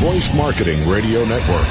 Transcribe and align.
Voice 0.00 0.32
Marketing 0.34 0.88
Radio 0.88 1.24
Network. 1.24 1.66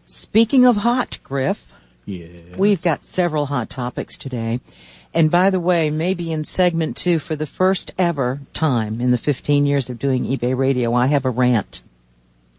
Speaking 0.05 0.67
of 0.67 0.75
hot, 0.75 1.17
Griff, 1.23 1.70
Yeah. 2.05 2.55
we've 2.57 2.81
got 2.81 3.05
several 3.05 3.45
hot 3.45 3.69
topics 3.69 4.17
today. 4.17 4.59
And 5.13 5.29
by 5.29 5.49
the 5.49 5.59
way, 5.59 5.89
maybe 5.89 6.31
in 6.31 6.45
segment 6.45 6.97
two, 6.97 7.19
for 7.19 7.35
the 7.35 7.45
first 7.45 7.91
ever 7.97 8.39
time 8.53 9.01
in 9.01 9.11
the 9.11 9.17
15 9.17 9.65
years 9.65 9.89
of 9.89 9.99
doing 9.99 10.25
eBay 10.25 10.57
radio, 10.57 10.93
I 10.93 11.07
have 11.07 11.25
a 11.25 11.29
rant. 11.29 11.83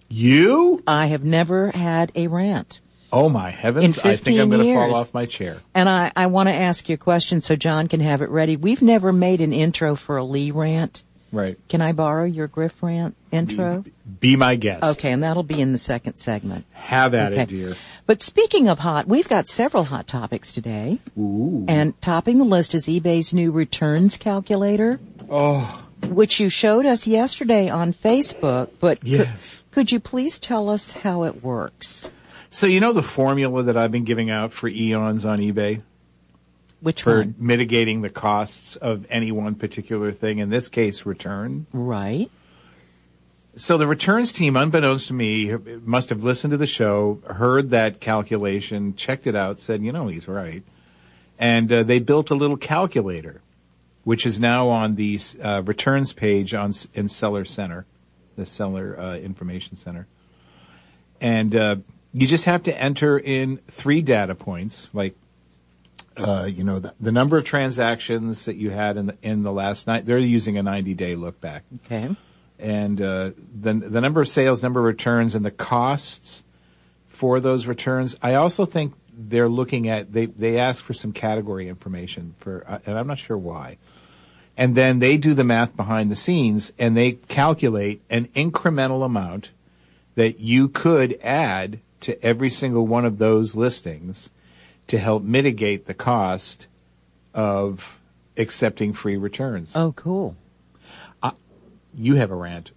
You? 0.08 0.82
I 0.86 1.06
have 1.06 1.24
never 1.24 1.70
had 1.70 2.12
a 2.14 2.26
rant. 2.26 2.80
Oh 3.10 3.28
my 3.28 3.50
heavens. 3.50 3.96
In 3.96 4.10
I 4.10 4.16
think 4.16 4.40
I'm 4.40 4.48
15 4.48 4.50
going 4.50 4.62
to 4.62 4.74
fall 4.74 4.94
off 4.96 5.14
my 5.14 5.26
chair. 5.26 5.60
And 5.74 5.88
I, 5.88 6.12
I 6.16 6.26
want 6.26 6.48
to 6.48 6.54
ask 6.54 6.88
you 6.88 6.94
a 6.94 6.98
question 6.98 7.42
so 7.42 7.56
John 7.56 7.88
can 7.88 8.00
have 8.00 8.22
it 8.22 8.30
ready. 8.30 8.56
We've 8.56 8.82
never 8.82 9.12
made 9.12 9.40
an 9.40 9.52
intro 9.52 9.96
for 9.96 10.16
a 10.16 10.24
Lee 10.24 10.50
rant. 10.50 11.02
Right. 11.32 11.58
Can 11.68 11.80
I 11.80 11.92
borrow 11.92 12.24
your 12.24 12.46
Griff 12.46 12.82
rant 12.82 13.16
intro? 13.30 13.84
Be 14.20 14.36
my 14.36 14.54
guest. 14.54 14.84
Okay, 14.84 15.10
and 15.12 15.22
that'll 15.22 15.42
be 15.42 15.60
in 15.60 15.72
the 15.72 15.78
second 15.78 16.16
segment. 16.16 16.66
Have 16.72 17.14
at 17.14 17.32
Okay. 17.32 17.42
it, 17.42 17.48
dear. 17.48 17.74
But 18.06 18.22
speaking 18.22 18.68
of 18.68 18.78
hot, 18.78 19.08
we've 19.08 19.28
got 19.28 19.48
several 19.48 19.84
hot 19.84 20.06
topics 20.06 20.52
today. 20.52 20.98
Ooh. 21.18 21.64
And 21.68 21.98
topping 22.02 22.36
the 22.38 22.44
list 22.44 22.74
is 22.74 22.86
eBay's 22.86 23.32
new 23.32 23.50
returns 23.50 24.18
calculator, 24.18 25.00
Oh, 25.30 25.82
which 26.08 26.38
you 26.38 26.50
showed 26.50 26.84
us 26.84 27.06
yesterday 27.06 27.70
on 27.70 27.94
Facebook, 27.94 28.68
but 28.78 29.00
could- 29.00 29.08
yes. 29.08 29.62
could, 29.70 29.90
you 29.90 30.00
please 30.00 30.38
tell 30.38 30.68
us 30.68 30.92
how 30.92 31.22
it 31.24 31.42
works? 31.42 32.10
So 32.50 32.66
you 32.66 32.80
know 32.80 32.92
the 32.92 33.02
formula 33.02 33.62
that 33.62 33.78
I've 33.78 33.92
been 33.92 34.04
giving 34.04 34.28
out 34.30 34.52
for 34.52 34.68
eons 34.68 35.24
on 35.24 35.38
eBay 35.38 35.80
Which 36.82 37.02
for 37.02 37.18
one? 37.18 37.34
mitigating 37.38 38.02
the 38.02 38.10
costs 38.10 38.76
of 38.76 39.06
any 39.08 39.32
one 39.32 39.54
particular 39.54 40.12
thing, 40.12 40.38
in 40.38 40.50
this 40.50 40.68
case 40.68 41.06
return. 41.06 41.66
Right. 41.72 42.30
So 43.56 43.78
the 43.78 43.86
returns 43.86 44.32
team, 44.32 44.56
unbeknownst 44.56 45.08
to 45.08 45.14
me, 45.14 45.54
must 45.84 46.10
have 46.10 46.24
listened 46.24 46.50
to 46.50 46.56
the 46.56 46.66
show, 46.66 47.20
heard 47.26 47.70
that 47.70 48.00
calculation, 48.00 48.94
checked 48.96 49.26
it 49.26 49.36
out, 49.36 49.60
said, 49.60 49.82
you 49.82 49.92
know, 49.92 50.08
he's 50.08 50.26
right. 50.26 50.62
And 51.38 51.72
uh, 51.72 51.82
they 51.82 51.98
built 51.98 52.30
a 52.30 52.34
little 52.34 52.56
calculator, 52.56 53.40
which 54.04 54.26
is 54.26 54.40
now 54.40 54.68
on 54.68 54.94
the 54.94 55.20
uh, 55.42 55.62
returns 55.64 56.12
page 56.12 56.54
on 56.54 56.72
in 56.94 57.08
Seller 57.08 57.44
Center, 57.44 57.84
the 58.36 58.46
Seller 58.46 58.98
uh, 58.98 59.16
Information 59.16 59.76
Center. 59.76 60.06
And 61.20 61.54
uh, 61.54 61.76
you 62.12 62.26
just 62.26 62.46
have 62.46 62.64
to 62.64 62.76
enter 62.76 63.18
in 63.18 63.58
three 63.68 64.02
data 64.02 64.34
points, 64.34 64.88
like 64.92 65.14
uh, 66.16 66.44
you 66.44 66.64
know, 66.64 66.78
the, 66.78 66.94
the 67.00 67.12
number 67.12 67.36
of 67.38 67.44
transactions 67.44 68.44
that 68.46 68.56
you 68.56 68.70
had 68.70 68.96
in 68.96 69.06
the, 69.06 69.16
in 69.22 69.42
the 69.42 69.52
last 69.52 69.86
night. 69.86 70.06
They're 70.06 70.18
using 70.18 70.58
a 70.58 70.62
90 70.62 70.94
day 70.94 71.14
look 71.16 71.40
back 71.40 71.64
Okay. 71.86 72.14
and 72.58 73.00
uh, 73.00 73.30
the 73.60 73.74
the 73.74 74.00
number 74.00 74.20
of 74.20 74.28
sales, 74.28 74.62
number 74.62 74.80
of 74.80 74.86
returns, 74.86 75.34
and 75.34 75.44
the 75.44 75.50
costs 75.50 76.44
for 77.08 77.40
those 77.40 77.66
returns. 77.66 78.16
I 78.22 78.34
also 78.34 78.64
think 78.64 78.94
they're 79.16 79.48
looking 79.48 79.88
at 79.88 80.12
they 80.12 80.26
they 80.26 80.58
ask 80.58 80.82
for 80.84 80.94
some 80.94 81.12
category 81.12 81.68
information 81.68 82.34
for, 82.38 82.64
uh, 82.66 82.78
and 82.86 82.98
I'm 82.98 83.06
not 83.06 83.18
sure 83.18 83.36
why. 83.38 83.78
And 84.56 84.74
then 84.74 84.98
they 84.98 85.16
do 85.16 85.32
the 85.34 85.44
math 85.44 85.74
behind 85.76 86.10
the 86.10 86.16
scenes, 86.16 86.72
and 86.78 86.94
they 86.96 87.12
calculate 87.12 88.02
an 88.10 88.28
incremental 88.36 89.04
amount 89.04 89.50
that 90.14 90.40
you 90.40 90.68
could 90.68 91.18
add 91.22 91.80
to 92.00 92.22
every 92.22 92.50
single 92.50 92.86
one 92.86 93.06
of 93.06 93.16
those 93.18 93.54
listings 93.54 94.30
to 94.88 94.98
help 94.98 95.22
mitigate 95.22 95.86
the 95.86 95.94
cost 95.94 96.66
of 97.34 97.98
accepting 98.36 98.92
free 98.92 99.16
returns. 99.16 99.72
Oh, 99.76 99.92
cool. 99.92 100.36
You 101.94 102.14
have 102.14 102.30
a 102.30 102.34
rant. 102.34 102.70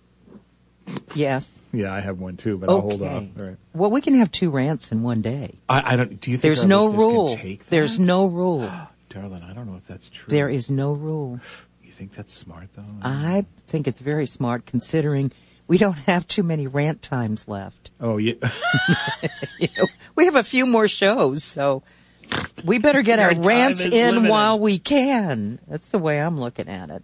Yes. 1.15 1.47
Yeah, 1.71 1.93
I 1.93 2.01
have 2.01 2.19
one 2.19 2.35
too, 2.35 2.57
but 2.57 2.69
I'll 2.69 2.81
hold 2.81 3.01
Okay. 3.01 3.15
off. 3.15 3.23
All 3.39 3.45
right. 3.45 3.57
Well, 3.73 3.89
we 3.91 4.01
can 4.01 4.15
have 4.15 4.29
two 4.29 4.49
rants 4.49 4.91
in 4.91 5.03
one 5.03 5.21
day. 5.21 5.55
I, 5.69 5.93
I 5.93 5.95
don't. 5.95 6.19
Do 6.19 6.31
you 6.31 6.37
think 6.37 6.53
There's 6.55 6.65
no 6.65 6.91
rule. 6.91 7.39
There's 7.69 7.97
no 7.97 8.25
rule. 8.25 8.69
darling. 9.09 9.41
I 9.41 9.53
don't 9.53 9.67
know 9.67 9.77
if 9.77 9.87
that's 9.87 10.09
true. 10.09 10.25
There 10.29 10.49
is 10.49 10.69
no 10.69 10.91
rule. 10.91 11.39
You 11.81 11.93
think 11.93 12.13
that's 12.13 12.33
smart 12.33 12.67
though? 12.75 12.83
I 13.01 13.45
think 13.67 13.87
it's 13.87 14.01
very 14.01 14.25
smart 14.25 14.65
considering 14.65 15.31
we 15.67 15.77
don't 15.77 15.93
have 15.93 16.27
too 16.27 16.43
many 16.43 16.67
rant 16.67 17.01
times 17.01 17.47
left. 17.47 17.89
oh 18.01 18.17
yeah. 18.17 18.33
You 19.59 19.69
know, 19.77 19.87
we 20.15 20.25
have 20.25 20.35
a 20.35 20.43
few 20.43 20.65
more 20.65 20.89
shows, 20.89 21.45
so 21.45 21.83
we 22.63 22.79
better 22.79 23.01
get 23.01 23.19
our 23.19 23.33
Our 23.33 23.41
rants 23.41 23.81
in 23.81 23.91
limited. 23.91 24.29
while 24.29 24.59
we 24.59 24.79
can. 24.79 25.59
That's 25.67 25.89
the 25.89 25.99
way 25.99 26.19
I'm 26.19 26.39
looking 26.39 26.67
at 26.69 26.89
it. 26.89 27.03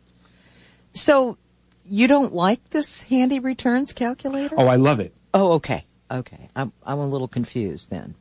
So, 0.94 1.38
you 1.86 2.08
don't 2.08 2.34
like 2.34 2.70
this 2.70 3.04
handy 3.04 3.40
returns 3.40 3.94
calculator? 3.94 4.56
oh, 4.58 4.68
I 4.68 4.76
love 4.76 5.00
it. 5.00 5.14
Oh, 5.34 5.54
okay. 5.54 5.86
Okay. 6.09 6.50
I'm, 6.56 6.74
I'm 6.86 7.00
a 7.00 7.08
little 7.08 7.28
confused 7.28 7.90
then. 7.90 8.16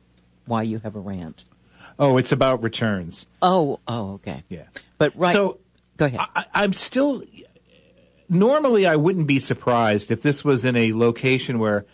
Why 0.45 0.63
you 0.63 0.79
have 0.79 0.95
a 0.95 0.99
rant. 0.99 1.43
Oh, 1.99 2.17
it's 2.17 2.31
about 2.31 2.63
returns. 2.63 3.25
Oh, 3.41 3.79
oh, 3.87 4.13
okay. 4.13 4.43
Yeah. 4.49 4.63
But 4.97 5.13
right. 5.15 5.33
So 5.33 5.59
go 5.97 6.05
ahead. 6.05 6.19
I, 6.35 6.45
I'm 6.53 6.73
still. 6.73 7.23
Normally, 8.29 8.87
I 8.87 8.95
wouldn't 8.95 9.27
be 9.27 9.39
surprised 9.39 10.09
if 10.09 10.21
this 10.21 10.43
was 10.43 10.63
in 10.63 10.77
a 10.77 10.93
location 10.93 11.59
where 11.59 11.85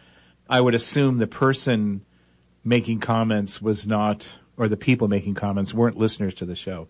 I 0.50 0.62
would 0.62 0.76
assume 0.76 1.18
the 1.18 1.28
person 1.28 2.06
making 2.64 3.00
comments 3.00 3.60
was 3.62 3.88
not, 3.88 4.30
or 4.58 4.68
the 4.68 4.78
people 4.78 5.08
making 5.08 5.36
comments 5.36 5.74
weren't 5.74 5.98
listeners 5.98 6.34
to 6.36 6.46
the 6.46 6.56
show. 6.56 6.88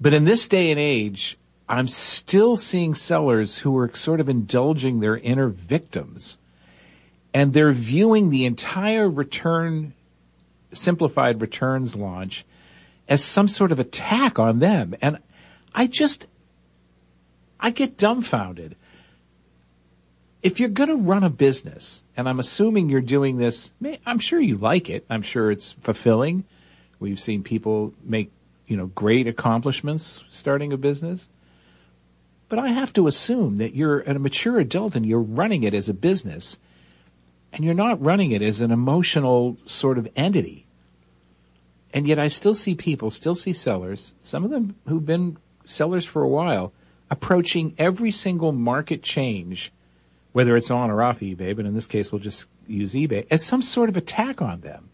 But 0.00 0.14
in 0.14 0.24
this 0.24 0.48
day 0.48 0.70
and 0.70 0.80
age, 0.80 1.36
I'm 1.68 1.88
still 1.88 2.56
seeing 2.56 2.94
sellers 2.94 3.58
who 3.58 3.76
are 3.78 3.94
sort 3.94 4.20
of 4.20 4.28
indulging 4.28 5.00
their 5.00 5.16
inner 5.16 5.48
victims. 5.48 6.38
And 7.34 7.52
they're 7.52 7.72
viewing 7.72 8.30
the 8.30 8.46
entire 8.46 9.08
return, 9.08 9.92
simplified 10.72 11.40
returns 11.40 11.94
launch 11.94 12.44
as 13.08 13.22
some 13.22 13.46
sort 13.46 13.72
of 13.72 13.78
attack 13.78 14.38
on 14.38 14.58
them. 14.58 14.96
And 15.00 15.18
I 15.74 15.86
just, 15.86 16.26
I 17.58 17.70
get 17.70 17.96
dumbfounded. 17.96 18.74
If 20.42 20.58
you're 20.58 20.70
going 20.70 20.88
to 20.88 20.96
run 20.96 21.22
a 21.22 21.30
business, 21.30 22.02
and 22.16 22.28
I'm 22.28 22.40
assuming 22.40 22.88
you're 22.88 23.02
doing 23.02 23.36
this, 23.36 23.70
I'm 24.06 24.18
sure 24.18 24.40
you 24.40 24.56
like 24.56 24.88
it. 24.88 25.04
I'm 25.10 25.22
sure 25.22 25.50
it's 25.50 25.72
fulfilling. 25.72 26.44
We've 26.98 27.20
seen 27.20 27.42
people 27.42 27.92
make, 28.02 28.30
you 28.66 28.76
know, 28.76 28.86
great 28.86 29.26
accomplishments 29.26 30.22
starting 30.30 30.72
a 30.72 30.78
business. 30.78 31.28
But 32.48 32.58
I 32.58 32.68
have 32.68 32.92
to 32.94 33.06
assume 33.06 33.58
that 33.58 33.74
you're 33.74 34.00
a 34.00 34.18
mature 34.18 34.58
adult 34.58 34.96
and 34.96 35.06
you're 35.06 35.20
running 35.20 35.62
it 35.62 35.74
as 35.74 35.88
a 35.88 35.94
business 35.94 36.58
and 37.52 37.64
you're 37.64 37.74
not 37.74 38.02
running 38.02 38.32
it 38.32 38.42
as 38.42 38.60
an 38.60 38.70
emotional 38.70 39.56
sort 39.66 39.98
of 39.98 40.08
entity. 40.16 40.66
And 41.92 42.06
yet 42.06 42.18
I 42.18 42.28
still 42.28 42.54
see 42.54 42.74
people, 42.74 43.10
still 43.10 43.34
see 43.34 43.52
sellers, 43.52 44.14
some 44.20 44.44
of 44.44 44.50
them 44.50 44.76
who've 44.86 45.04
been 45.04 45.36
sellers 45.66 46.04
for 46.04 46.22
a 46.22 46.28
while, 46.28 46.72
approaching 47.10 47.74
every 47.78 48.10
single 48.10 48.52
market 48.52 49.02
change, 49.02 49.72
whether 50.32 50.56
it's 50.56 50.70
on 50.70 50.90
or 50.90 51.02
off 51.02 51.20
eBay, 51.20 51.56
but 51.56 51.66
in 51.66 51.74
this 51.74 51.86
case 51.86 52.12
we'll 52.12 52.20
just 52.20 52.46
use 52.66 52.94
eBay, 52.94 53.26
as 53.30 53.44
some 53.44 53.62
sort 53.62 53.88
of 53.88 53.96
attack 53.96 54.40
on 54.40 54.60
them. 54.60 54.90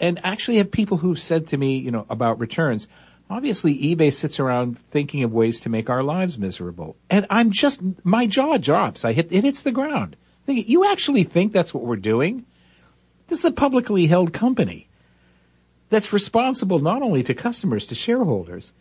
And 0.00 0.20
actually 0.24 0.56
have 0.56 0.70
people 0.70 0.96
who've 0.96 1.18
said 1.18 1.48
to 1.48 1.56
me, 1.56 1.78
you 1.78 1.90
know, 1.90 2.06
about 2.10 2.40
returns, 2.40 2.88
obviously 3.30 3.76
eBay 3.78 4.12
sits 4.12 4.40
around 4.40 4.78
thinking 4.78 5.22
of 5.22 5.32
ways 5.32 5.60
to 5.60 5.68
make 5.68 5.88
our 5.88 6.02
lives 6.02 6.38
miserable. 6.38 6.96
And 7.08 7.26
I'm 7.30 7.50
just, 7.52 7.80
my 8.04 8.26
jaw 8.26 8.56
drops. 8.56 9.04
I 9.04 9.12
hit, 9.12 9.30
it 9.30 9.44
hits 9.44 9.62
the 9.62 9.72
ground. 9.72 10.16
Thinking, 10.44 10.68
you 10.68 10.84
actually 10.86 11.24
think 11.24 11.52
that's 11.52 11.74
what 11.74 11.84
we're 11.84 11.96
doing? 11.96 12.44
This 13.28 13.40
is 13.40 13.44
a 13.44 13.52
publicly 13.52 14.06
held 14.06 14.32
company 14.32 14.88
that's 15.88 16.12
responsible 16.12 16.78
not 16.78 17.02
only 17.02 17.22
to 17.24 17.34
customers, 17.34 17.86
to 17.88 17.94
shareholders. 17.94 18.72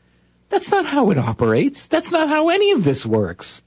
That's 0.50 0.70
not 0.70 0.86
how 0.86 1.10
it 1.10 1.18
operates. 1.18 1.88
That's 1.88 2.12
not 2.12 2.30
how 2.30 2.50
any 2.50 2.72
of 2.72 2.84
this 2.84 3.06
works. 3.06 3.64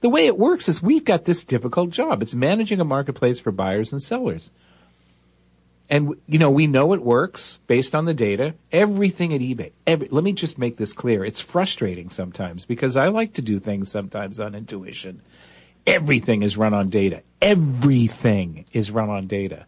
The 0.00 0.08
way 0.08 0.26
it 0.26 0.38
works 0.38 0.68
is 0.68 0.82
we've 0.82 1.04
got 1.04 1.24
this 1.24 1.44
difficult 1.44 1.90
job. 1.90 2.22
It's 2.22 2.34
managing 2.34 2.80
a 2.80 2.84
marketplace 2.84 3.38
for 3.38 3.52
buyers 3.52 3.92
and 3.92 4.02
sellers. 4.02 4.50
And, 5.90 6.14
you 6.26 6.38
know, 6.38 6.50
we 6.50 6.68
know 6.68 6.92
it 6.92 7.02
works 7.02 7.58
based 7.66 7.96
on 7.96 8.04
the 8.04 8.14
data. 8.14 8.54
Everything 8.70 9.34
at 9.34 9.40
eBay. 9.40 9.72
Every, 9.86 10.08
let 10.08 10.22
me 10.22 10.32
just 10.32 10.56
make 10.56 10.76
this 10.76 10.92
clear. 10.92 11.24
It's 11.24 11.40
frustrating 11.40 12.10
sometimes 12.10 12.64
because 12.64 12.96
I 12.96 13.08
like 13.08 13.34
to 13.34 13.42
do 13.42 13.58
things 13.58 13.90
sometimes 13.90 14.38
on 14.38 14.54
intuition. 14.54 15.20
Everything 15.86 16.42
is 16.42 16.56
run 16.56 16.74
on 16.74 16.90
data. 16.90 17.22
Everything 17.42 18.66
is 18.72 18.92
run 18.92 19.10
on 19.10 19.26
data. 19.26 19.66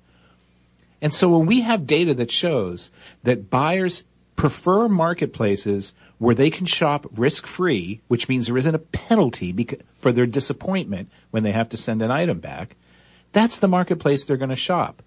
And 1.01 1.13
so 1.13 1.29
when 1.29 1.47
we 1.47 1.63
have 1.63 1.89
data 1.89 2.15
that 2.15 2.31
shows 2.31 2.93
that 3.25 3.51
buyers 3.51 4.05
prefer 4.37 4.89
marketplaces 4.89 5.93
where 6.23 6.37
they 6.37 6.51
can 6.51 6.67
shop 6.67 7.05
risk 7.17 7.49
free, 7.49 8.01
which 8.07 8.29
means 8.29 8.47
there 8.47 8.57
isn't 8.57 8.77
a 8.77 8.79
penalty 8.79 9.53
for 9.99 10.13
their 10.13 10.25
disappointment 10.25 11.11
when 11.33 11.43
they 11.43 11.51
have 11.51 11.71
to 11.71 11.77
send 11.77 12.01
an 12.01 12.13
item 12.13 12.39
back, 12.39 12.77
that's 13.33 13.59
the 13.59 13.67
marketplace 13.67 14.25
they're 14.25 14.37
going 14.37 14.49
to 14.49 14.55
shop. 14.55 15.03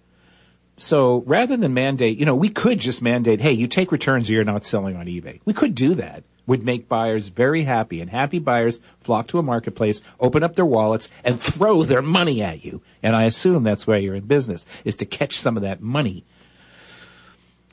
So 0.76 1.22
rather 1.24 1.56
than 1.56 1.72
mandate, 1.72 2.18
you 2.18 2.26
know, 2.26 2.34
we 2.34 2.50
could 2.50 2.78
just 2.78 3.00
mandate, 3.00 3.40
hey, 3.40 3.52
you 3.52 3.66
take 3.66 3.92
returns 3.92 4.28
or 4.28 4.34
you're 4.34 4.44
not 4.44 4.66
selling 4.66 4.94
on 4.94 5.06
eBay. 5.06 5.40
We 5.46 5.54
could 5.54 5.74
do 5.74 5.94
that. 5.94 6.22
Would 6.46 6.62
make 6.62 6.86
buyers 6.86 7.28
very 7.28 7.64
happy 7.64 8.02
and 8.02 8.10
happy 8.10 8.38
buyers 8.38 8.80
flock 9.00 9.28
to 9.28 9.38
a 9.38 9.42
marketplace, 9.42 10.02
open 10.20 10.42
up 10.42 10.54
their 10.54 10.66
wallets 10.66 11.08
and 11.24 11.40
throw 11.40 11.82
their 11.82 12.02
money 12.02 12.42
at 12.42 12.62
you. 12.62 12.82
And 13.02 13.16
I 13.16 13.24
assume 13.24 13.62
that's 13.62 13.86
why 13.86 13.96
you're 13.96 14.16
in 14.16 14.26
business 14.26 14.66
is 14.84 14.96
to 14.96 15.06
catch 15.06 15.38
some 15.38 15.56
of 15.56 15.62
that 15.62 15.80
money. 15.80 16.24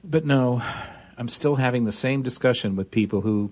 But 0.01 0.25
no, 0.25 0.63
I'm 1.17 1.29
still 1.29 1.55
having 1.55 1.85
the 1.85 1.91
same 1.91 2.23
discussion 2.23 2.75
with 2.75 2.91
people 2.91 3.21
who 3.21 3.51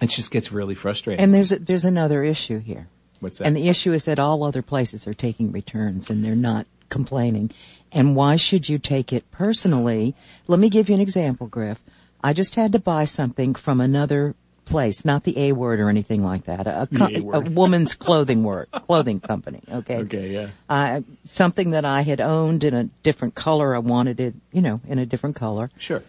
it 0.00 0.10
just 0.10 0.30
gets 0.30 0.52
really 0.52 0.74
frustrating. 0.74 1.22
And 1.22 1.34
there's 1.34 1.52
a, 1.52 1.58
there's 1.58 1.84
another 1.84 2.22
issue 2.22 2.58
here. 2.58 2.88
What's 3.20 3.38
that? 3.38 3.46
And 3.46 3.56
the 3.56 3.68
issue 3.68 3.92
is 3.92 4.04
that 4.04 4.18
all 4.18 4.44
other 4.44 4.62
places 4.62 5.08
are 5.08 5.14
taking 5.14 5.52
returns 5.52 6.10
and 6.10 6.24
they're 6.24 6.36
not 6.36 6.66
complaining. 6.88 7.50
And 7.90 8.14
why 8.14 8.36
should 8.36 8.68
you 8.68 8.78
take 8.78 9.12
it 9.12 9.30
personally? 9.30 10.14
Let 10.46 10.60
me 10.60 10.68
give 10.68 10.88
you 10.88 10.94
an 10.94 11.00
example, 11.00 11.46
Griff. 11.46 11.80
I 12.22 12.32
just 12.32 12.54
had 12.54 12.72
to 12.72 12.78
buy 12.78 13.04
something 13.04 13.54
from 13.54 13.80
another 13.80 14.34
place, 14.64 15.04
not 15.04 15.24
the 15.24 15.38
A 15.38 15.52
word 15.52 15.80
or 15.80 15.88
anything 15.88 16.22
like 16.22 16.44
that. 16.44 16.66
A, 16.66 16.86
co- 16.94 17.32
A 17.32 17.40
woman's 17.40 17.94
clothing 17.94 18.44
word, 18.44 18.68
clothing 18.70 19.18
company. 19.18 19.62
Okay. 19.70 19.98
okay, 19.98 20.28
yeah. 20.28 20.48
Uh, 20.68 21.00
something 21.24 21.72
that 21.72 21.84
I 21.84 22.02
had 22.02 22.20
owned 22.20 22.64
in 22.64 22.74
a 22.74 22.84
different 23.02 23.34
color. 23.34 23.74
I 23.74 23.78
wanted 23.78 24.20
it, 24.20 24.34
you 24.52 24.60
know, 24.60 24.80
in 24.86 24.98
a 24.98 25.06
different 25.06 25.36
color. 25.36 25.70
Sure. 25.78 26.02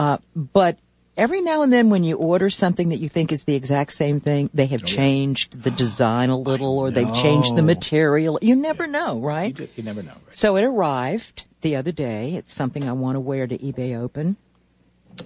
Uh, 0.00 0.16
but 0.34 0.78
every 1.14 1.42
now 1.42 1.60
and 1.60 1.70
then 1.70 1.90
when 1.90 2.04
you 2.04 2.16
order 2.16 2.48
something 2.48 2.88
that 2.88 2.96
you 3.00 3.08
think 3.10 3.32
is 3.32 3.44
the 3.44 3.54
exact 3.54 3.92
same 3.92 4.18
thing, 4.18 4.48
they 4.54 4.64
have 4.64 4.82
changed 4.82 5.62
the 5.62 5.70
design 5.70 6.30
a 6.30 6.38
little 6.38 6.78
or 6.78 6.90
they've 6.90 7.12
changed 7.14 7.54
the 7.54 7.62
material. 7.62 8.38
You 8.40 8.56
never 8.56 8.86
know, 8.86 9.16
You, 9.18 9.26
right? 9.26 9.54
do, 9.54 9.68
you 9.76 9.82
never 9.82 10.02
know. 10.02 10.12
Right? 10.24 10.34
So 10.34 10.56
it 10.56 10.62
arrived 10.64 11.44
the 11.60 11.76
other 11.76 11.92
day. 11.92 12.34
It's 12.36 12.54
something 12.54 12.88
I 12.88 12.92
want 12.92 13.16
to 13.16 13.20
wear 13.20 13.46
to 13.46 13.58
eBay 13.58 13.94
Open. 14.00 14.36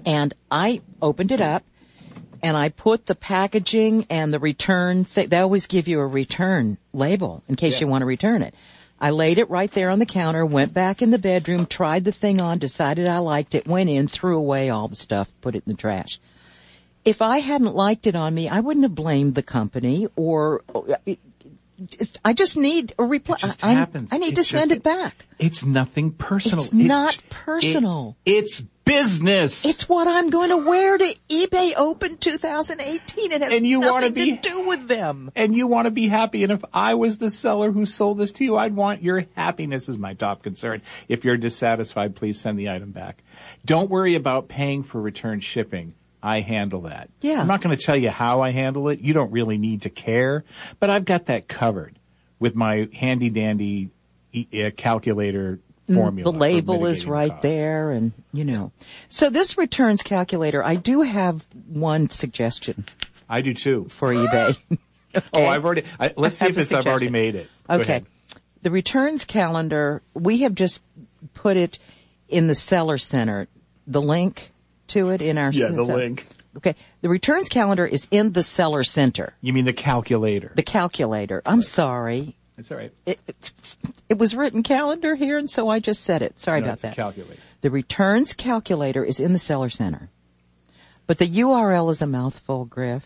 And 0.05 0.35
I 0.51 0.81
opened 1.01 1.31
it 1.31 1.41
up 1.41 1.63
and 2.43 2.57
I 2.57 2.71
put 2.71 3.07
the 3.07 3.15
packaging 3.15 4.07
and 4.11 4.35
the 4.35 4.41
return 4.41 5.05
thing. 5.05 5.29
They 5.29 5.39
always 5.39 5.69
give 5.69 5.87
you 5.87 6.01
a 6.01 6.07
return 6.07 6.79
label 6.93 7.45
in 7.49 7.55
case 7.55 7.75
Yeah. 7.75 7.81
you 7.83 7.87
want 7.87 8.03
to 8.03 8.07
return 8.07 8.43
it. 8.43 8.55
I 9.01 9.11
laid 9.11 9.39
it 9.39 9.51
right 9.51 9.71
there 9.71 9.91
on 9.91 9.99
the 9.99 10.07
counter, 10.07 10.47
went 10.47 10.73
back 10.73 11.03
in 11.03 11.11
the 11.11 11.19
bedroom, 11.19 11.67
tried 11.67 12.05
the 12.05 12.13
thing 12.13 12.41
on, 12.41 12.59
decided 12.59 13.07
I 13.07 13.19
liked 13.19 13.55
it, 13.55 13.67
went 13.67 13.91
in, 13.91 14.09
threw 14.09 14.39
away 14.39 14.71
all 14.71 14.89
the 14.89 14.97
stuff, 14.97 15.33
put 15.41 15.55
it 15.55 15.65
in 15.67 15.73
the 15.73 15.77
trash. 15.77 16.19
If 17.05 17.21
I 17.21 17.39
hadn't 17.39 17.75
liked 17.75 18.07
it 18.07 18.17
on 18.17 18.35
me, 18.35 18.49
I 18.49 18.61
wouldn't 18.61 18.85
have 18.85 18.95
blamed 18.95 19.35
the 19.35 19.43
company 19.43 20.07
or 20.17 20.63
just- 21.87 22.19
I 22.25 22.33
just 22.33 22.57
need 22.57 22.95
a 22.99 23.05
reply. 23.05 23.37
It 23.37 23.41
just 23.43 23.65
I, 23.65 23.73
happens. 23.73 24.11
I 24.13 24.19
need 24.19 24.39
It's 24.39 24.49
to 24.49 24.59
send 24.59 24.73
it 24.73 24.83
back. 24.83 25.27
It's 25.39 25.65
nothing 25.65 26.13
personal. 26.13 26.65
It's 26.65 26.73
not 26.73 27.15
it- 27.17 27.29
personal. 27.31 28.17
it's 28.25 28.63
business. 28.85 29.65
It's 29.65 29.89
what 29.89 30.07
I'm 30.07 30.31
going 30.31 30.51
to 30.51 30.59
wear 30.59 30.99
to 30.99 31.17
eBay 31.29 31.73
Open 31.77 32.17
2018. 32.17 33.33
It 33.33 33.43
has 33.43 33.53
And 33.53 33.67
you 33.67 33.81
nothing 33.81 34.13
be- 34.13 34.37
to 34.37 34.43
do 34.49 34.67
with 34.67 34.87
them. 34.89 35.31
and 35.35 35.55
you 35.55 35.67
want 35.67 35.87
to 35.87 35.91
be 35.91 36.09
happy. 36.09 36.43
And 36.43 36.53
if 36.53 36.65
I 36.73 36.95
was 36.95 37.19
the 37.19 37.31
seller 37.31 37.73
who 37.73 37.87
sold 37.87 38.19
this 38.19 38.33
to 38.33 38.45
you, 38.45 38.57
I'd 38.57 38.75
want 38.77 39.03
your 39.03 39.25
happiness 39.35 39.89
is 39.89 39.99
my 39.99 40.15
top 40.15 40.43
concern. 40.43 40.83
If 41.09 41.25
you're 41.25 41.37
dissatisfied, 41.37 42.15
please 42.17 42.41
send 42.41 42.59
the 42.59 42.71
item 42.71 42.91
back. 42.93 43.23
Don't 43.65 43.91
worry 43.91 44.15
about 44.15 44.49
paying 44.49 44.83
for 44.83 45.01
return 45.01 45.41
shipping. 45.41 45.95
I 46.23 46.41
handle 46.41 46.83
that. 46.83 47.11
Yeah. 47.21 47.41
I'm 47.41 47.47
not 47.47 47.61
going 47.61 47.77
to 47.77 47.83
tell 47.83 47.97
you 47.97 48.09
how 48.11 48.41
I 48.41 48.51
handle 48.51 48.89
it. 48.89 49.01
You 49.01 49.13
don't 49.13 49.31
really 49.31 49.59
need 49.59 49.83
to 49.83 49.91
care, 49.91 50.45
but 50.81 50.89
I've 50.89 51.05
got 51.05 51.27
that 51.27 51.49
covered 51.49 51.99
with 52.39 52.55
my 52.55 52.89
handy 52.95 53.29
dandy 53.31 53.91
uh, 54.35 54.71
calculator 54.77 55.61
formula. 55.87 56.31
Mm, 56.31 56.33
The 56.35 56.39
label 56.39 56.87
is 56.87 57.07
right 57.07 57.41
there 57.43 57.91
and, 57.91 58.13
you 58.33 58.45
know. 58.45 58.73
So 59.09 59.31
this 59.31 59.59
returns 59.59 60.03
calculator, 60.03 60.63
I 60.65 60.77
do 60.77 61.03
have 61.03 61.45
one 61.69 62.11
suggestion 62.11 62.85
I 63.29 63.41
do 63.41 63.55
too. 63.55 63.87
for 63.89 64.13
eBay. 64.13 64.57
Oh, 65.33 65.47
I've 65.47 65.65
already, 65.65 65.85
I, 66.01 66.13
let's 66.17 66.39
see 66.39 66.47
I 66.47 66.49
if 66.49 66.59
it's, 66.59 66.73
I've 66.73 66.89
already 66.89 67.09
made 67.09 67.37
it. 67.37 67.49
Go 67.69 67.75
Okay. 67.77 67.83
ahead. 67.85 68.07
The 68.63 68.73
returns 68.73 69.25
calendar, 69.25 70.03
we 70.13 70.39
have 70.39 70.57
just 70.57 70.81
put 71.35 71.57
it 71.57 71.79
in 72.29 72.49
the 72.49 72.55
seller 72.57 72.99
center. 72.99 73.47
The 73.87 74.03
link 74.03 74.51
to 74.89 75.11
it 75.11 75.23
in 75.23 75.39
our 75.39 75.53
Yeah, 75.53 75.69
the 75.69 75.85
so- 75.85 75.95
link. 75.95 76.27
Okay. 76.57 76.75
The 77.03 77.09
returns 77.09 77.49
calendar 77.49 77.87
is 77.87 78.09
in 78.11 78.33
the 78.33 78.43
seller 78.43 78.83
center. 78.83 79.35
You 79.41 79.53
mean 79.53 79.67
the 79.67 79.73
calculator? 79.73 80.51
The 80.57 80.63
calculator. 80.65 81.43
I'm 81.47 81.63
sorry. 81.63 82.35
It's 82.57 82.71
all 82.71 82.77
right. 82.79 82.93
It, 83.05 83.21
it, 83.27 83.53
it 84.11 84.19
was 84.19 84.35
written 84.35 84.63
calendar 84.63 85.15
here 85.15 85.39
and 85.39 85.51
so 85.51 85.69
I 85.69 85.81
just 85.81 86.03
said 86.03 86.23
it. 86.23 86.39
Sorry 86.39 86.61
No, 86.61 86.67
about 86.69 86.81
that. 86.81 86.95
calculator. 86.97 87.41
The 87.63 87.71
returns 87.71 88.33
calculator 88.33 89.05
is 89.05 89.19
in 89.21 89.33
the 89.33 89.39
seller 89.39 89.71
center. 89.71 90.09
But 91.07 91.19
the 91.19 91.29
URL 91.29 91.91
is 91.91 92.01
a 92.01 92.07
mouthful, 92.07 92.65
Griff. 92.65 93.05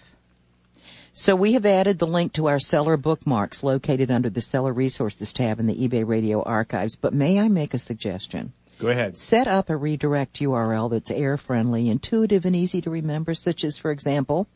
So 1.15 1.35
we 1.35 1.55
have 1.55 1.67
added 1.67 1.99
the 1.99 2.07
link 2.07 2.35
to 2.35 2.47
our 2.47 2.61
seller 2.61 2.97
bookmarks 2.97 3.65
located 3.65 4.11
under 4.11 4.31
the 4.31 4.41
seller 4.41 4.73
resources 4.73 5.33
tab 5.33 5.59
in 5.59 5.67
the 5.67 5.75
eBay 5.89 6.07
radio 6.07 6.43
archives. 6.43 6.95
But 6.95 7.13
may 7.13 7.41
I 7.41 7.49
make 7.49 7.75
a 7.75 7.79
suggestion? 7.79 8.53
Go 8.79 8.87
ahead. 8.89 9.19
Set 9.19 9.49
up 9.49 9.69
a 9.71 9.77
redirect 9.77 10.39
URL 10.39 10.89
that's 10.91 11.11
air 11.11 11.37
friendly, 11.37 11.89
intuitive, 11.91 12.45
and 12.47 12.55
easy 12.55 12.81
to 12.83 12.91
remember, 12.91 13.35
such 13.35 13.65
as, 13.65 13.77
for 13.77 13.91
example, 13.91 14.47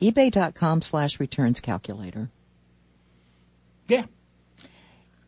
ebay.com 0.00 0.82
slash 0.82 1.18
returns 1.18 1.58
calculator. 1.58 2.30
Yeah. 3.90 4.04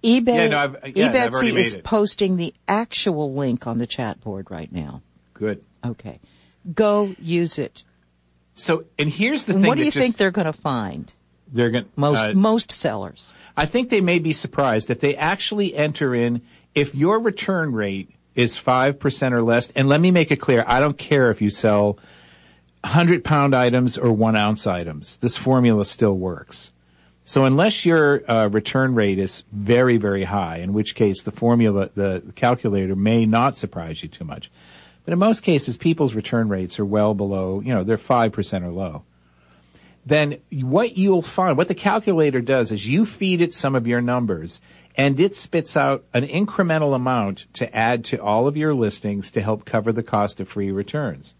eBay, 0.02 0.34
Yeah, 0.34 0.48
no, 0.48 0.58
I've- 0.58 0.92
yeah, 0.96 1.08
I've 1.08 1.32
already 1.32 1.50
eBay 1.52 1.54
made 1.54 1.66
is 1.66 1.74
it. 1.74 1.84
posting 1.84 2.36
the 2.36 2.52
actual 2.66 3.34
link 3.34 3.66
on 3.66 3.78
the 3.78 3.86
chat 3.86 4.20
board 4.20 4.50
right 4.50 4.70
now. 4.72 5.02
Good. 5.34 5.62
Okay. 5.84 6.18
Go 6.74 7.14
use 7.20 7.58
it. 7.58 7.82
So, 8.54 8.84
and 8.98 9.08
here's 9.08 9.44
the 9.44 9.54
thing. 9.54 9.62
what 9.62 9.74
do 9.74 9.80
that 9.80 9.86
you 9.86 9.90
just- 9.92 10.02
think 10.02 10.16
they're 10.16 10.30
going 10.30 10.46
to 10.46 10.52
find? 10.52 11.12
they're 11.52 11.70
going? 11.70 11.84
Most, 11.96 12.18
uh, 12.24 12.32
most 12.34 12.72
sellers. 12.72 13.34
I 13.56 13.66
think 13.66 13.90
they 13.90 14.00
may 14.00 14.18
be 14.18 14.32
surprised 14.32 14.90
if 14.90 15.00
they 15.00 15.14
actually 15.16 15.74
enter 15.74 16.14
in 16.14 16.40
if 16.74 16.94
your 16.94 17.20
return 17.20 17.72
rate 17.72 18.08
is 18.34 18.56
five 18.56 18.98
percent 18.98 19.34
or 19.34 19.42
less. 19.42 19.68
And 19.76 19.86
let 19.88 20.00
me 20.00 20.10
make 20.10 20.30
it 20.30 20.36
clear: 20.36 20.64
I 20.66 20.80
don't 20.80 20.96
care 20.96 21.30
if 21.30 21.42
you 21.42 21.50
sell 21.50 21.98
hundred 22.82 23.22
pound 23.24 23.54
items 23.54 23.98
or 23.98 24.10
one 24.12 24.34
ounce 24.34 24.66
items. 24.66 25.18
This 25.18 25.36
formula 25.36 25.84
still 25.84 26.14
works. 26.14 26.71
So 27.24 27.44
unless 27.44 27.86
your 27.86 28.28
uh, 28.28 28.48
return 28.48 28.94
rate 28.94 29.18
is 29.18 29.44
very, 29.52 29.96
very 29.96 30.24
high, 30.24 30.58
in 30.58 30.72
which 30.72 30.94
case 30.94 31.22
the 31.22 31.30
formula, 31.30 31.90
the 31.94 32.22
calculator 32.34 32.96
may 32.96 33.26
not 33.26 33.56
surprise 33.56 34.02
you 34.02 34.08
too 34.08 34.24
much. 34.24 34.50
But 35.04 35.12
in 35.12 35.18
most 35.18 35.42
cases, 35.42 35.76
people's 35.76 36.14
return 36.14 36.48
rates 36.48 36.78
are 36.78 36.84
well 36.84 37.14
below, 37.14 37.60
you 37.60 37.74
know, 37.74 37.84
they're 37.84 37.98
5% 37.98 38.62
or 38.62 38.70
low. 38.70 39.04
Then 40.04 40.38
what 40.50 40.96
you'll 40.96 41.22
find, 41.22 41.56
what 41.56 41.68
the 41.68 41.76
calculator 41.76 42.40
does 42.40 42.72
is 42.72 42.84
you 42.84 43.06
feed 43.06 43.40
it 43.40 43.54
some 43.54 43.76
of 43.76 43.86
your 43.86 44.00
numbers 44.00 44.60
and 44.96 45.18
it 45.20 45.36
spits 45.36 45.76
out 45.76 46.04
an 46.12 46.26
incremental 46.26 46.94
amount 46.94 47.46
to 47.54 47.74
add 47.74 48.04
to 48.06 48.20
all 48.20 48.46
of 48.48 48.56
your 48.56 48.74
listings 48.74 49.32
to 49.32 49.40
help 49.40 49.64
cover 49.64 49.92
the 49.92 50.02
cost 50.02 50.40
of 50.40 50.48
free 50.48 50.70
returns. 50.70 51.34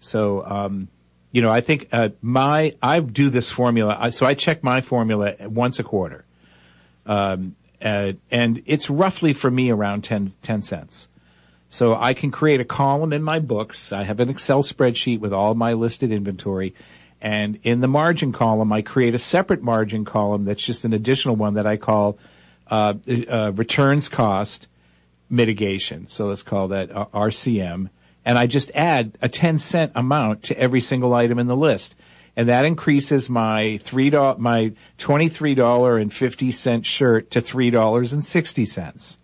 So, 0.00 0.44
um, 0.44 0.88
you 1.30 1.42
know, 1.42 1.50
I 1.50 1.60
think 1.60 1.88
uh, 1.92 2.10
my 2.22 2.74
I 2.82 3.00
do 3.00 3.30
this 3.30 3.50
formula. 3.50 3.96
I, 3.98 4.10
so 4.10 4.26
I 4.26 4.34
check 4.34 4.62
my 4.62 4.80
formula 4.80 5.34
once 5.40 5.78
a 5.78 5.82
quarter, 5.82 6.24
um, 7.06 7.56
uh, 7.82 8.12
and 8.30 8.62
it's 8.66 8.88
roughly 8.88 9.32
for 9.32 9.50
me 9.50 9.70
around 9.70 10.04
10, 10.04 10.32
10 10.42 10.62
cents. 10.62 11.08
So 11.70 11.94
I 11.94 12.14
can 12.14 12.30
create 12.30 12.60
a 12.60 12.64
column 12.64 13.12
in 13.12 13.22
my 13.22 13.40
books. 13.40 13.92
I 13.92 14.02
have 14.02 14.20
an 14.20 14.30
Excel 14.30 14.62
spreadsheet 14.62 15.20
with 15.20 15.32
all 15.34 15.54
my 15.54 15.74
listed 15.74 16.12
inventory. 16.12 16.74
And 17.20 17.58
in 17.62 17.80
the 17.80 17.88
margin 17.88 18.32
column, 18.32 18.72
I 18.72 18.82
create 18.82 19.14
a 19.14 19.18
separate 19.18 19.62
margin 19.62 20.04
column 20.04 20.44
that's 20.44 20.64
just 20.64 20.84
an 20.84 20.94
additional 20.94 21.36
one 21.36 21.54
that 21.54 21.66
I 21.66 21.76
call 21.76 22.18
uh, 22.70 22.94
uh, 23.30 23.52
returns 23.54 24.08
cost 24.08 24.66
mitigation. 25.28 26.08
So 26.08 26.26
let's 26.26 26.42
call 26.42 26.68
that 26.68 26.90
uh, 26.90 27.06
RCM. 27.12 27.90
And 28.28 28.38
I 28.38 28.46
just 28.46 28.70
add 28.74 29.16
a 29.22 29.28
10 29.30 29.58
cent 29.58 29.92
amount 29.94 30.42
to 30.44 30.58
every 30.58 30.82
single 30.82 31.14
item 31.14 31.38
in 31.38 31.46
the 31.46 31.56
list. 31.56 31.94
And 32.36 32.50
that 32.50 32.66
increases 32.66 33.30
my 33.30 33.78
three 33.78 34.10
dollar, 34.10 34.36
my 34.38 34.74
$23.50 34.98 36.84
shirt 36.84 37.30
to 37.30 37.40
$3.60. 37.40 39.18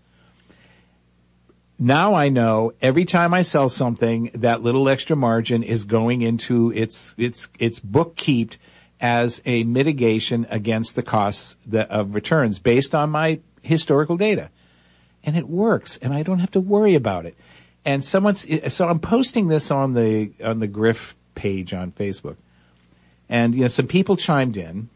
Now 1.79 2.15
I 2.15 2.31
know 2.31 2.73
every 2.81 3.05
time 3.05 3.35
I 3.35 3.43
sell 3.43 3.69
something, 3.69 4.31
that 4.37 4.63
little 4.63 4.89
extra 4.89 5.17
margin 5.17 5.63
is 5.65 5.85
going 5.85 6.23
into 6.23 6.73
its, 6.73 7.15
its, 7.19 7.51
its 7.59 7.81
bookkeeped 7.81 8.57
as 9.03 9.43
a 9.45 9.65
mitigation 9.65 10.47
against 10.49 10.97
the 10.97 11.03
costs 11.03 11.59
of 11.75 12.15
returns 12.15 12.59
based 12.59 12.95
on 12.95 13.11
my 13.11 13.41
historical 13.61 14.17
data. 14.17 14.49
And 15.23 15.37
it 15.37 15.47
works 15.47 15.99
and 15.99 16.15
I 16.15 16.23
don't 16.23 16.39
have 16.39 16.53
to 16.53 16.61
worry 16.61 16.95
about 16.95 17.27
it. 17.27 17.37
And 17.85 18.05
someone's, 18.05 18.47
so 18.73 18.89
I'm 18.89 18.99
posting 18.99 19.49
this 19.49 19.71
on 19.71 19.93
the, 19.95 20.33
on 20.43 20.59
the 20.59 20.67
Griff 20.67 21.15
page 21.35 21.75
on 21.75 21.93
Facebook. 21.93 22.37
And, 23.29 23.55
you 23.55 23.63
know, 23.63 23.69
some 23.69 23.87
people 23.87 24.17
chimed 24.17 24.57
in 24.57 24.89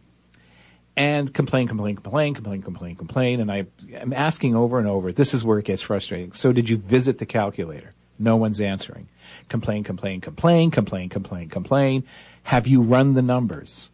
and 0.96 1.32
complain, 1.32 1.68
complain, 1.68 1.96
complain, 1.96 2.34
complain, 2.34 2.62
complain, 2.62 2.94
complain. 2.96 3.40
And 3.40 3.52
I 3.52 3.66
am 3.92 4.12
asking 4.12 4.56
over 4.56 4.78
and 4.78 4.88
over, 4.88 5.12
this 5.12 5.34
is 5.34 5.44
where 5.44 5.58
it 5.58 5.64
gets 5.64 5.82
frustrating. 5.82 6.32
So 6.32 6.52
did 6.52 6.68
you 6.68 6.78
visit 6.78 7.18
the 7.18 7.26
calculator? 7.26 7.94
No 8.18 8.36
one's 8.36 8.60
answering. 8.60 9.08
Complain, 9.48 9.84
complain, 9.84 10.20
complain, 10.20 10.70
complain, 10.70 11.08
complain, 11.08 11.48
complain. 11.48 12.04
Have 12.42 12.66
you 12.66 12.82
run 12.82 13.12
the 13.12 13.22
numbers? 13.22 13.90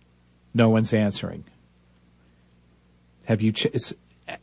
No 0.54 0.70
one's 0.70 0.94
answering. 0.94 1.44
Have 3.26 3.42
you, 3.42 3.52
ch- 3.52 3.94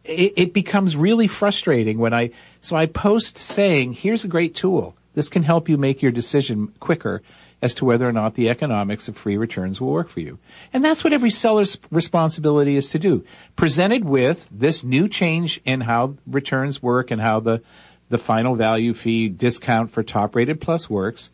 it, 0.04 0.34
it 0.38 0.54
becomes 0.54 0.96
really 0.96 1.28
frustrating 1.28 1.98
when 1.98 2.14
I, 2.14 2.32
so 2.62 2.76
I 2.76 2.86
post 2.86 3.38
saying, 3.38 3.94
here's 3.94 4.24
a 4.24 4.30
great 4.30 4.56
tool. 4.56 4.96
This 5.14 5.30
can 5.30 5.44
help 5.44 5.70
you 5.70 5.78
make 5.78 6.02
your 6.02 6.12
decision 6.12 6.70
quicker 6.80 7.22
as 7.62 7.76
to 7.76 7.86
whether 7.86 8.08
or 8.08 8.12
not 8.12 8.34
the 8.34 8.50
economics 8.50 9.08
of 9.08 9.18
free 9.18 9.38
returns 9.38 9.80
will 9.80 9.92
work 9.92 10.10
for 10.10 10.20
you. 10.20 10.40
And 10.74 10.84
that's 10.84 11.04
what 11.04 11.14
every 11.14 11.30
seller's 11.30 11.78
responsibility 11.92 12.76
is 12.76 12.90
to 12.90 13.00
do. 13.00 13.24
Presented 13.56 14.04
with 14.04 14.48
this 14.52 14.84
new 14.84 15.08
change 15.08 15.62
in 15.64 15.82
how 15.82 16.16
returns 16.26 16.82
work 16.82 17.12
and 17.12 17.22
how 17.22 17.40
the, 17.40 17.62
the 18.10 18.18
final 18.18 18.56
value 18.56 18.94
fee 18.94 19.30
discount 19.30 19.92
for 19.92 20.02
top 20.02 20.36
rated 20.36 20.60
plus 20.60 20.90
works, 20.90 21.30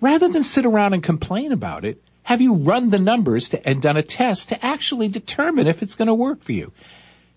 rather 0.00 0.28
than 0.28 0.44
sit 0.44 0.64
around 0.64 0.94
and 0.94 1.02
complain 1.02 1.50
about 1.50 1.84
it, 1.84 2.00
have 2.22 2.40
you 2.40 2.54
run 2.54 2.90
the 2.90 2.98
numbers 2.98 3.50
to, 3.50 3.68
and 3.68 3.82
done 3.82 3.96
a 3.96 4.02
test 4.02 4.50
to 4.50 4.64
actually 4.64 5.08
determine 5.08 5.66
if 5.66 5.82
it's 5.82 5.94
going 5.94 6.08
to 6.08 6.14
work 6.14 6.42
for 6.42 6.52
you? 6.52 6.72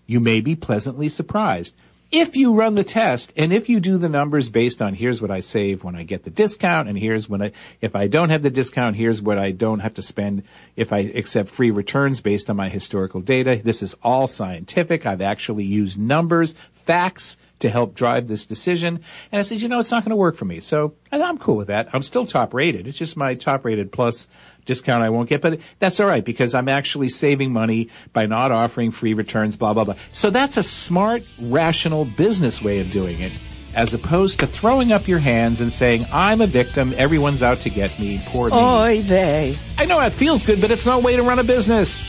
You 0.08 0.18
may 0.18 0.40
be 0.40 0.56
pleasantly 0.56 1.10
surprised 1.10 1.76
if 2.10 2.36
you 2.36 2.54
run 2.54 2.74
the 2.74 2.84
test 2.84 3.34
and 3.36 3.52
if 3.52 3.68
you 3.68 3.80
do 3.80 3.98
the 3.98 4.08
numbers 4.08 4.48
based 4.48 4.80
on 4.80 4.94
here's 4.94 5.20
what 5.20 5.30
I 5.30 5.40
save 5.40 5.84
when 5.84 5.94
I 5.94 6.04
get 6.04 6.22
the 6.22 6.30
discount 6.30 6.88
and 6.88 6.98
here's 6.98 7.28
when 7.28 7.42
I, 7.42 7.52
if 7.82 7.94
I 7.94 8.06
don't 8.06 8.30
have 8.30 8.42
the 8.42 8.48
discount, 8.48 8.96
here's 8.96 9.20
what 9.20 9.38
I 9.38 9.50
don't 9.50 9.80
have 9.80 9.94
to 9.94 10.02
spend 10.02 10.44
if 10.74 10.92
I 10.92 11.00
accept 11.00 11.50
free 11.50 11.70
returns 11.70 12.22
based 12.22 12.48
on 12.48 12.56
my 12.56 12.70
historical 12.70 13.20
data. 13.20 13.60
This 13.62 13.82
is 13.82 13.94
all 14.02 14.26
scientific. 14.26 15.04
I've 15.04 15.20
actually 15.20 15.64
used 15.64 15.98
numbers, 15.98 16.54
facts 16.86 17.36
to 17.58 17.68
help 17.68 17.94
drive 17.94 18.26
this 18.26 18.46
decision. 18.46 19.00
And 19.30 19.38
I 19.38 19.42
said, 19.42 19.60
you 19.60 19.68
know, 19.68 19.80
it's 19.80 19.90
not 19.90 20.04
going 20.04 20.10
to 20.10 20.16
work 20.16 20.36
for 20.36 20.46
me. 20.46 20.60
So 20.60 20.94
I'm 21.12 21.36
cool 21.36 21.56
with 21.56 21.68
that. 21.68 21.90
I'm 21.92 22.02
still 22.02 22.24
top 22.24 22.54
rated. 22.54 22.86
It's 22.86 22.96
just 22.96 23.16
my 23.16 23.34
top 23.34 23.66
rated 23.66 23.92
plus 23.92 24.28
discount 24.68 25.02
I 25.02 25.10
won't 25.10 25.28
get, 25.28 25.42
but 25.42 25.58
that's 25.80 25.98
all 25.98 26.06
right 26.06 26.24
because 26.24 26.54
I'm 26.54 26.68
actually 26.68 27.08
saving 27.08 27.52
money 27.52 27.88
by 28.12 28.26
not 28.26 28.52
offering 28.52 28.92
free 28.92 29.14
returns, 29.14 29.56
blah, 29.56 29.74
blah, 29.74 29.82
blah. 29.82 29.96
So 30.12 30.30
that's 30.30 30.56
a 30.56 30.62
smart, 30.62 31.24
rational 31.40 32.04
business 32.04 32.62
way 32.62 32.78
of 32.78 32.92
doing 32.92 33.20
it 33.20 33.32
as 33.74 33.92
opposed 33.94 34.38
to 34.40 34.46
throwing 34.46 34.92
up 34.92 35.08
your 35.08 35.18
hands 35.18 35.60
and 35.60 35.72
saying, 35.72 36.06
I'm 36.12 36.40
a 36.40 36.46
victim, 36.46 36.94
everyone's 36.96 37.42
out 37.42 37.58
to 37.58 37.68
get 37.70 37.98
me, 37.98 38.20
poor 38.26 38.50
me. 38.50 38.56
Oy 38.56 39.02
vey. 39.02 39.56
I 39.76 39.86
know 39.86 39.98
it 40.00 40.10
feels 40.10 40.44
good, 40.44 40.60
but 40.60 40.70
it's 40.70 40.86
no 40.86 41.00
way 41.00 41.16
to 41.16 41.22
run 41.22 41.38
a 41.38 41.44
business. 41.44 42.00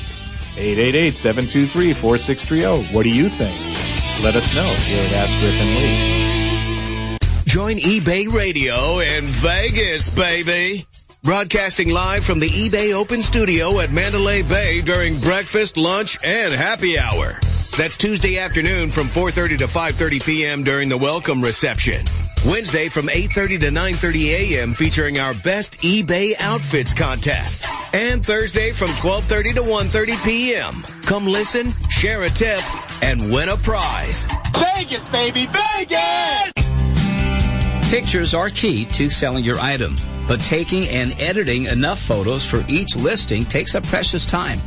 888-723-4630. 0.56 2.94
What 2.94 3.04
do 3.04 3.10
you 3.10 3.30
think? 3.30 3.56
Let 4.24 4.36
us 4.36 4.54
know 4.54 4.64
here 4.64 5.06
at 5.06 5.14
Ask 5.14 5.40
Griff 5.40 5.62
and 5.62 5.76
Lee. 5.78 7.18
Join 7.46 7.78
eBay 7.78 8.30
Radio 8.32 9.00
in 9.00 9.26
Vegas, 9.26 10.10
baby. 10.10 10.86
Broadcasting 11.22 11.90
live 11.90 12.24
from 12.24 12.40
the 12.40 12.48
eBay 12.48 12.94
Open 12.94 13.22
Studio 13.24 13.82
at 13.82 13.92
Mandalay 13.92 14.42
Bay 14.42 14.80
during 14.80 15.20
breakfast, 15.20 15.76
lunch, 15.76 16.18
and 16.24 16.54
happy 16.54 16.98
hour. 16.98 17.38
That's 17.78 17.98
Tuesday 17.98 18.40
afternoon 18.40 18.90
from 18.92 19.08
4.30 19.08 19.58
to 19.58 19.68
5.30 19.68 20.26
p.m. 20.26 20.64
during 20.64 20.88
the 20.88 20.98
welcome 20.98 21.42
reception. 21.42 22.06
Wednesday 22.46 22.88
from 22.88 23.08
8.30 23.08 23.60
to 23.60 23.68
9.30 23.68 24.26
a.m. 24.28 24.74
featuring 24.74 25.20
our 25.20 25.34
best 25.34 25.80
eBay 25.80 26.40
outfits 26.40 26.94
contest. 26.94 27.66
And 27.94 28.26
Thursday 28.26 28.72
from 28.72 28.88
12.30 28.88 29.56
to 29.56 29.62
1.30 29.62 30.26
p.m. 30.26 31.02
Come 31.02 31.26
listen, 31.26 31.74
share 31.90 32.24
a 32.24 32.30
tip, 32.30 32.62
and 33.04 33.30
win 33.30 33.50
a 33.50 33.58
prize. 33.58 34.26
Vegas, 34.54 35.10
baby, 35.10 35.48
Vegas! 35.48 36.59
Pictures 37.90 38.36
are 38.36 38.52
key 38.52 38.86
to 38.86 39.10
selling 39.10 39.44
your 39.44 39.60
item, 39.60 39.96
but 40.28 40.40
taking 40.42 40.88
and 40.90 41.12
editing 41.20 41.66
enough 41.66 42.00
photos 42.00 42.46
for 42.46 42.64
each 42.68 42.96
listing 42.96 43.44
takes 43.44 43.74
up 43.74 43.84
precious 43.84 44.28
time. 44.28 44.60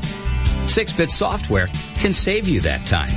SixBit 0.67 1.09
software 1.09 1.69
can 2.01 2.13
save 2.13 2.49
you 2.49 2.59
that 2.63 2.85
time. 2.85 3.11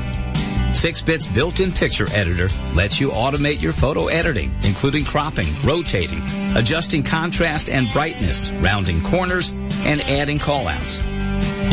SixBit's 0.76 1.26
built-in 1.26 1.72
picture 1.72 2.06
editor 2.12 2.50
lets 2.76 3.00
you 3.00 3.10
automate 3.10 3.60
your 3.60 3.74
photo 3.74 4.06
editing, 4.06 4.54
including 4.64 5.06
cropping, 5.06 5.48
rotating, 5.64 6.22
adjusting 6.56 7.02
contrast 7.02 7.68
and 7.68 7.92
brightness, 7.92 8.48
rounding 8.62 9.02
corners, 9.02 9.50
and 9.86 10.02
adding 10.02 10.38
callouts. 10.38 11.02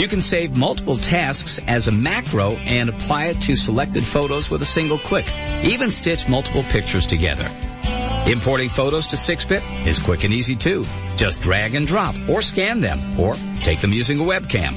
You 0.00 0.08
can 0.08 0.22
save 0.22 0.56
multiple 0.56 0.96
tasks 0.96 1.60
as 1.66 1.86
a 1.86 1.92
macro 1.92 2.52
and 2.64 2.88
apply 2.88 3.26
it 3.26 3.42
to 3.42 3.56
selected 3.56 4.06
photos 4.06 4.48
with 4.48 4.62
a 4.62 4.66
single 4.66 4.96
click. 4.96 5.30
Even 5.62 5.90
stitch 5.90 6.26
multiple 6.26 6.62
pictures 6.70 7.06
together. 7.06 7.46
Importing 8.26 8.68
photos 8.68 9.08
to 9.08 9.16
SixBit 9.16 9.86
is 9.86 9.98
quick 10.00 10.24
and 10.24 10.32
easy 10.32 10.54
too. 10.54 10.84
Just 11.16 11.40
drag 11.40 11.74
and 11.74 11.86
drop 11.86 12.14
or 12.28 12.40
scan 12.40 12.80
them 12.80 13.18
or 13.18 13.34
take 13.60 13.80
them 13.80 13.92
using 13.92 14.20
a 14.20 14.22
webcam. 14.22 14.72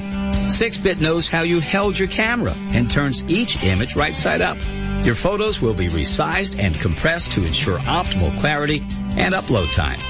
SixBit 0.46 1.00
knows 1.00 1.28
how 1.28 1.42
you 1.42 1.60
held 1.60 1.98
your 1.98 2.08
camera 2.08 2.52
and 2.72 2.90
turns 2.90 3.22
each 3.24 3.62
image 3.62 3.94
right 3.96 4.14
side 4.14 4.42
up. 4.42 4.58
Your 5.04 5.14
photos 5.14 5.60
will 5.62 5.74
be 5.74 5.86
resized 5.88 6.58
and 6.58 6.74
compressed 6.74 7.32
to 7.32 7.44
ensure 7.44 7.78
optimal 7.80 8.36
clarity 8.38 8.82
and 9.16 9.34
upload 9.34 9.72
time. 9.74 10.00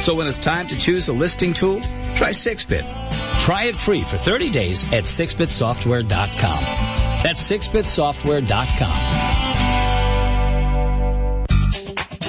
So 0.00 0.14
when 0.14 0.26
it's 0.26 0.40
time 0.40 0.66
to 0.68 0.78
choose 0.78 1.08
a 1.08 1.12
listing 1.12 1.52
tool, 1.52 1.80
try 2.14 2.30
SixBit. 2.30 3.40
Try 3.40 3.64
it 3.64 3.76
free 3.76 4.02
for 4.02 4.16
30 4.16 4.50
days 4.50 4.82
at 4.92 5.04
sixbitsoftware.com. 5.04 6.62
That's 7.22 7.50
sixbitsoftware.com. 7.50 9.15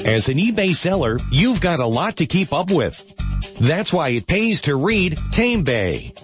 As 0.07 0.29
an 0.29 0.37
eBay 0.37 0.73
seller, 0.73 1.19
you've 1.29 1.59
got 1.59 1.81
a 1.81 1.85
lot 1.85 2.15
to 2.15 2.25
keep 2.25 2.53
up 2.53 2.71
with. 2.71 3.13
That's 3.59 3.91
why 3.91 4.11
it 4.11 4.25
pays 4.25 4.61
to 4.61 4.77
read 4.77 5.17
TameBay. 5.33 6.17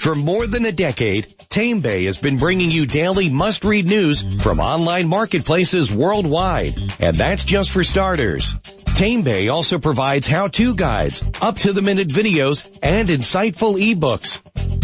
For 0.00 0.16
more 0.16 0.48
than 0.48 0.64
a 0.64 0.72
decade, 0.72 1.26
TameBay 1.48 2.06
has 2.06 2.18
been 2.18 2.38
bringing 2.38 2.72
you 2.72 2.86
daily 2.86 3.30
must-read 3.30 3.86
news 3.86 4.24
from 4.42 4.58
online 4.58 5.06
marketplaces 5.06 5.92
worldwide. 5.92 6.74
And 6.98 7.14
that's 7.14 7.44
just 7.44 7.70
for 7.70 7.84
starters. 7.84 8.54
TameBay 8.98 9.52
also 9.52 9.78
provides 9.78 10.26
how-to 10.26 10.74
guides, 10.74 11.22
up-to-the-minute 11.40 12.08
videos, 12.08 12.66
and 12.82 13.08
insightful 13.08 13.80
ebooks. 13.80 14.40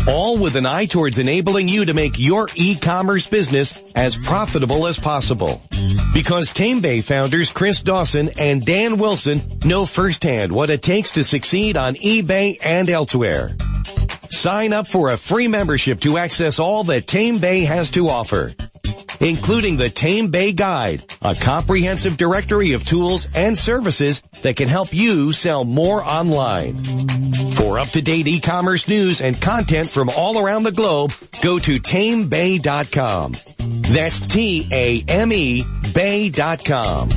All 0.09 0.39
with 0.39 0.55
an 0.55 0.67
eye 0.67 0.87
towards 0.87 1.19
enabling 1.19 1.69
you 1.69 1.85
to 1.87 1.95
make 1.95 2.19
your 2.19 2.49
e-commerce 2.55 3.27
business 3.27 3.83
as 3.95 4.17
profitable 4.17 4.87
as 4.87 4.99
possible. 4.99 5.61
Because 6.15 6.51
TameBay 6.51 7.03
founders 7.03 7.51
Chris 7.51 7.83
Dawson 7.83 8.31
and 8.39 8.65
Dan 8.65 8.99
Wilson 8.99 9.41
know 9.65 9.85
firsthand 9.85 10.53
what 10.53 10.71
it 10.71 10.83
takes 10.83 11.13
to 11.13 11.25
succeed 11.25 11.77
on 11.77 11.95
eBay 11.95 12.57
and 12.65 12.89
elsewhere. 12.89 13.51
Sign 14.31 14.73
up 14.73 14.87
for 14.87 15.11
a 15.11 15.17
free 15.17 15.49
membership 15.49 16.01
to 16.03 16.19
access 16.19 16.59
all 16.59 16.85
that 16.85 17.07
TameBay 17.07 17.67
has 17.67 17.91
to 17.93 18.09
offer 18.09 18.53
including 19.21 19.77
the 19.77 19.89
TameBay 19.89 20.57
Guide, 20.57 21.03
a 21.23 21.35
comprehensive 21.35 22.17
directory 22.17 22.73
of 22.73 22.85
tools 22.85 23.29
and 23.35 23.57
services 23.57 24.21
that 24.43 24.57
can 24.57 24.69
help 24.69 24.93
you 24.93 25.33
sell 25.33 25.65
more 25.65 26.05
online. 26.05 26.77
For 27.67 27.81
up-to-date 27.81 28.29
e-commerce 28.29 28.87
news 28.87 29.21
and 29.21 29.43
content 29.43 29.91
from 29.91 30.09
all 30.09 30.39
around 30.39 30.63
the 30.63 30.71
globe, 30.71 31.11
go 31.43 31.59
to 31.59 31.81
tamebay.com. 31.81 33.35
That's 33.93 34.21
T-A-M-E 34.21 35.65
bay.com. 35.93 37.09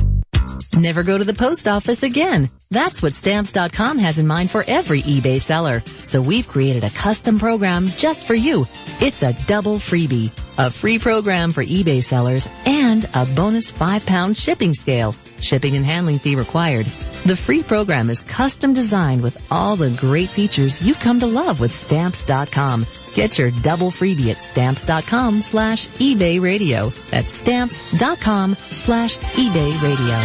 Never 0.74 1.04
go 1.04 1.16
to 1.16 1.22
the 1.22 1.34
post 1.34 1.68
office 1.68 2.02
again. 2.02 2.50
That's 2.68 3.00
what 3.00 3.12
stamps.com 3.12 3.98
has 3.98 4.18
in 4.18 4.26
mind 4.26 4.50
for 4.50 4.64
every 4.66 5.02
eBay 5.02 5.40
seller. 5.40 5.80
So 5.80 6.20
we've 6.20 6.48
created 6.48 6.82
a 6.82 6.90
custom 6.90 7.38
program 7.38 7.86
just 7.86 8.26
for 8.26 8.34
you. 8.34 8.66
It's 9.00 9.22
a 9.22 9.34
double 9.46 9.76
freebie, 9.76 10.32
a 10.58 10.72
free 10.72 10.98
program 10.98 11.52
for 11.52 11.62
eBay 11.62 12.02
sellers 12.02 12.48
and 12.66 13.08
a 13.14 13.24
bonus 13.24 13.70
five 13.70 14.04
pound 14.04 14.36
shipping 14.36 14.74
scale. 14.74 15.14
Shipping 15.40 15.76
and 15.76 15.86
handling 15.86 16.18
fee 16.18 16.34
required. 16.34 16.86
The 17.30 17.36
free 17.36 17.62
program 17.62 18.10
is 18.10 18.22
custom 18.22 18.74
designed 18.74 19.22
with 19.22 19.52
all 19.52 19.76
the 19.76 19.96
great 20.00 20.30
features 20.30 20.82
you've 20.82 20.98
come 20.98 21.20
to 21.20 21.28
love 21.28 21.60
with 21.60 21.70
stamps.com. 21.70 22.84
Get 23.14 23.38
your 23.38 23.52
double 23.52 23.92
freebie 23.92 24.32
at 24.32 24.38
stamps.com 24.38 25.42
slash 25.42 25.86
eBay 25.90 26.42
radio. 26.42 26.88
That's 26.88 27.32
stamps.com 27.32 28.56
slash 28.56 29.16
eBay 29.16 29.70
radio. 29.80 30.16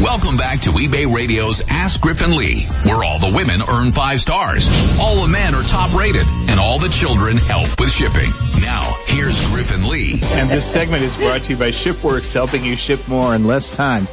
Welcome 0.00 0.36
back 0.36 0.60
to 0.60 0.70
eBay 0.70 1.12
Radio's 1.12 1.62
Ask 1.68 2.00
Griff 2.00 2.22
and 2.22 2.34
Lee, 2.34 2.64
where 2.84 3.02
all 3.02 3.18
the 3.18 3.36
women 3.36 3.60
earn 3.68 3.90
five 3.90 4.20
stars, 4.20 4.70
all 5.00 5.22
the 5.22 5.28
men 5.28 5.52
are 5.56 5.64
top 5.64 5.92
rated, 5.96 6.28
and 6.48 6.60
all 6.60 6.78
the 6.78 6.90
children 6.90 7.38
help 7.38 7.80
with 7.80 7.90
shipping. 7.90 8.30
Now, 8.60 8.94
here's 9.06 9.44
Griff 9.50 9.72
and 9.72 9.84
Lee. 9.84 10.20
And 10.22 10.48
this 10.48 10.72
segment 10.72 11.02
is 11.02 11.16
brought 11.16 11.42
to 11.42 11.54
you 11.54 11.56
by 11.56 11.70
ShipWorks, 11.70 12.32
helping 12.32 12.64
you 12.64 12.76
ship 12.76 13.08
more 13.08 13.34
in 13.34 13.48
less 13.48 13.68
time. 13.68 14.06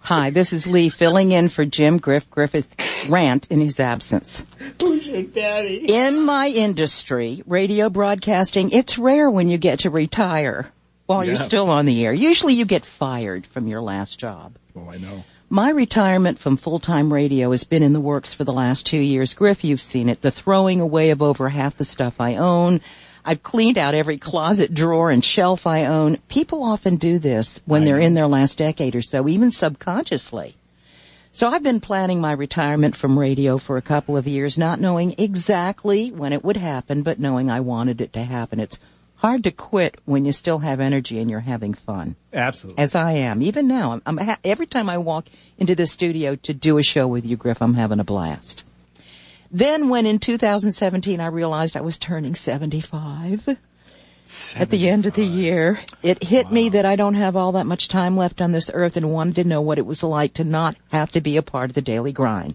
Hi, 0.00 0.30
this 0.30 0.52
is 0.52 0.66
Lee 0.66 0.90
filling 0.90 1.32
in 1.32 1.48
for 1.48 1.64
Jim 1.64 1.96
Griff 1.96 2.28
Griffith 2.28 2.68
rant 3.08 3.46
in 3.50 3.60
his 3.60 3.80
absence. 3.80 4.44
In 4.78 6.24
my 6.24 6.48
industry, 6.48 7.42
radio 7.46 7.88
broadcasting, 7.88 8.70
it's 8.72 8.98
rare 8.98 9.30
when 9.30 9.48
you 9.48 9.56
get 9.56 9.80
to 9.80 9.90
retire 9.90 10.70
while 11.06 11.24
you're 11.24 11.36
still 11.36 11.70
on 11.70 11.86
the 11.86 12.04
air. 12.04 12.12
Usually 12.12 12.52
you 12.52 12.66
get 12.66 12.84
fired 12.84 13.46
from 13.46 13.66
your 13.66 13.80
last 13.80 14.18
job. 14.18 14.56
Oh, 14.76 14.90
I 14.90 14.98
know. 14.98 15.24
My 15.48 15.70
retirement 15.70 16.38
from 16.38 16.58
full-time 16.58 17.12
radio 17.12 17.50
has 17.50 17.64
been 17.64 17.82
in 17.82 17.92
the 17.92 18.00
works 18.00 18.34
for 18.34 18.44
the 18.44 18.52
last 18.52 18.86
two 18.86 18.98
years. 18.98 19.34
Griff, 19.34 19.64
you've 19.64 19.80
seen 19.80 20.08
it. 20.08 20.20
The 20.20 20.30
throwing 20.30 20.80
away 20.80 21.10
of 21.10 21.22
over 21.22 21.48
half 21.48 21.76
the 21.76 21.84
stuff 21.84 22.20
I 22.20 22.36
own. 22.36 22.82
I've 23.24 23.42
cleaned 23.42 23.78
out 23.78 23.94
every 23.94 24.18
closet 24.18 24.72
drawer 24.72 25.10
and 25.10 25.24
shelf 25.24 25.66
I 25.66 25.86
own. 25.86 26.16
People 26.28 26.62
often 26.64 26.96
do 26.96 27.18
this 27.18 27.60
when 27.66 27.84
they're 27.84 27.98
in 27.98 28.14
their 28.14 28.26
last 28.26 28.58
decade 28.58 28.96
or 28.96 29.02
so, 29.02 29.28
even 29.28 29.52
subconsciously. 29.52 30.56
So 31.32 31.46
I've 31.46 31.62
been 31.62 31.80
planning 31.80 32.20
my 32.20 32.32
retirement 32.32 32.96
from 32.96 33.18
radio 33.18 33.56
for 33.58 33.76
a 33.76 33.82
couple 33.82 34.16
of 34.16 34.26
years, 34.26 34.58
not 34.58 34.80
knowing 34.80 35.14
exactly 35.16 36.10
when 36.10 36.32
it 36.32 36.42
would 36.42 36.56
happen, 36.56 37.02
but 37.02 37.20
knowing 37.20 37.50
I 37.50 37.60
wanted 37.60 38.00
it 38.00 38.12
to 38.14 38.22
happen. 38.22 38.58
It's 38.58 38.80
hard 39.16 39.44
to 39.44 39.50
quit 39.50 39.98
when 40.06 40.24
you 40.24 40.32
still 40.32 40.58
have 40.58 40.80
energy 40.80 41.20
and 41.20 41.30
you're 41.30 41.40
having 41.40 41.74
fun 41.74 42.16
Absolutely. 42.32 42.82
as 42.82 42.94
I 42.94 43.12
am. 43.12 43.42
Even 43.42 43.68
now, 43.68 43.92
I'm, 43.92 44.02
I'm 44.06 44.16
ha- 44.16 44.38
every 44.42 44.66
time 44.66 44.88
I 44.88 44.98
walk 44.98 45.26
into 45.58 45.74
the 45.74 45.86
studio 45.86 46.34
to 46.36 46.54
do 46.54 46.78
a 46.78 46.82
show 46.82 47.06
with 47.06 47.24
you, 47.24 47.36
Griff, 47.36 47.62
I'm 47.62 47.74
having 47.74 48.00
a 48.00 48.04
blast. 48.04 48.64
Then 49.50 49.88
when 49.88 50.06
in 50.06 50.18
2017 50.18 51.20
I 51.20 51.26
realized 51.26 51.76
I 51.76 51.80
was 51.80 51.98
turning 51.98 52.34
75 52.34 53.56
at 54.54 54.70
the 54.70 54.88
end 54.88 55.06
of 55.06 55.14
the 55.14 55.24
year, 55.24 55.80
it 56.02 56.22
hit 56.22 56.52
me 56.52 56.68
that 56.70 56.86
I 56.86 56.96
don't 56.96 57.14
have 57.14 57.34
all 57.36 57.52
that 57.52 57.66
much 57.66 57.88
time 57.88 58.16
left 58.16 58.40
on 58.40 58.52
this 58.52 58.70
earth 58.72 58.96
and 58.96 59.10
wanted 59.10 59.36
to 59.36 59.44
know 59.44 59.60
what 59.60 59.78
it 59.78 59.86
was 59.86 60.02
like 60.02 60.34
to 60.34 60.44
not 60.44 60.76
have 60.92 61.10
to 61.12 61.20
be 61.20 61.36
a 61.36 61.42
part 61.42 61.70
of 61.70 61.74
the 61.74 61.82
daily 61.82 62.12
grind. 62.12 62.54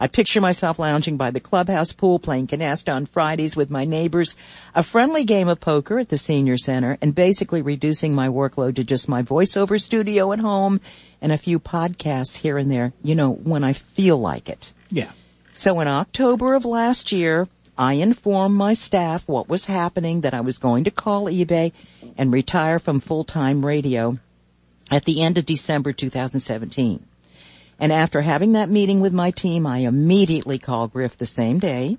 I 0.00 0.08
picture 0.08 0.40
myself 0.40 0.80
lounging 0.80 1.16
by 1.16 1.30
the 1.30 1.38
clubhouse 1.38 1.92
pool 1.92 2.18
playing 2.18 2.48
canasta 2.48 2.92
on 2.92 3.06
Fridays 3.06 3.54
with 3.54 3.70
my 3.70 3.84
neighbors, 3.84 4.34
a 4.74 4.82
friendly 4.82 5.22
game 5.24 5.46
of 5.46 5.60
poker 5.60 6.00
at 6.00 6.08
the 6.08 6.18
senior 6.18 6.58
center, 6.58 6.98
and 7.00 7.14
basically 7.14 7.62
reducing 7.62 8.12
my 8.12 8.26
workload 8.26 8.74
to 8.76 8.84
just 8.84 9.08
my 9.08 9.22
voiceover 9.22 9.80
studio 9.80 10.32
at 10.32 10.40
home 10.40 10.80
and 11.20 11.30
a 11.30 11.38
few 11.38 11.60
podcasts 11.60 12.36
here 12.36 12.58
and 12.58 12.68
there, 12.68 12.92
you 13.04 13.14
know, 13.14 13.30
when 13.32 13.62
I 13.62 13.74
feel 13.74 14.18
like 14.18 14.48
it. 14.48 14.72
Yeah. 14.90 15.12
So 15.52 15.80
in 15.80 15.88
October 15.88 16.54
of 16.54 16.64
last 16.64 17.12
year, 17.12 17.46
I 17.76 17.94
informed 17.94 18.54
my 18.56 18.72
staff 18.74 19.26
what 19.26 19.48
was 19.48 19.64
happening, 19.64 20.22
that 20.22 20.34
I 20.34 20.40
was 20.40 20.58
going 20.58 20.84
to 20.84 20.90
call 20.90 21.24
eBay 21.24 21.72
and 22.16 22.32
retire 22.32 22.78
from 22.78 23.00
full-time 23.00 23.64
radio 23.64 24.18
at 24.90 25.04
the 25.04 25.22
end 25.22 25.38
of 25.38 25.46
December 25.46 25.92
2017. 25.92 27.06
And 27.78 27.92
after 27.92 28.20
having 28.20 28.52
that 28.52 28.68
meeting 28.68 29.00
with 29.00 29.12
my 29.12 29.30
team, 29.30 29.66
I 29.66 29.78
immediately 29.78 30.58
called 30.58 30.92
Griff 30.92 31.16
the 31.16 31.26
same 31.26 31.58
day, 31.58 31.98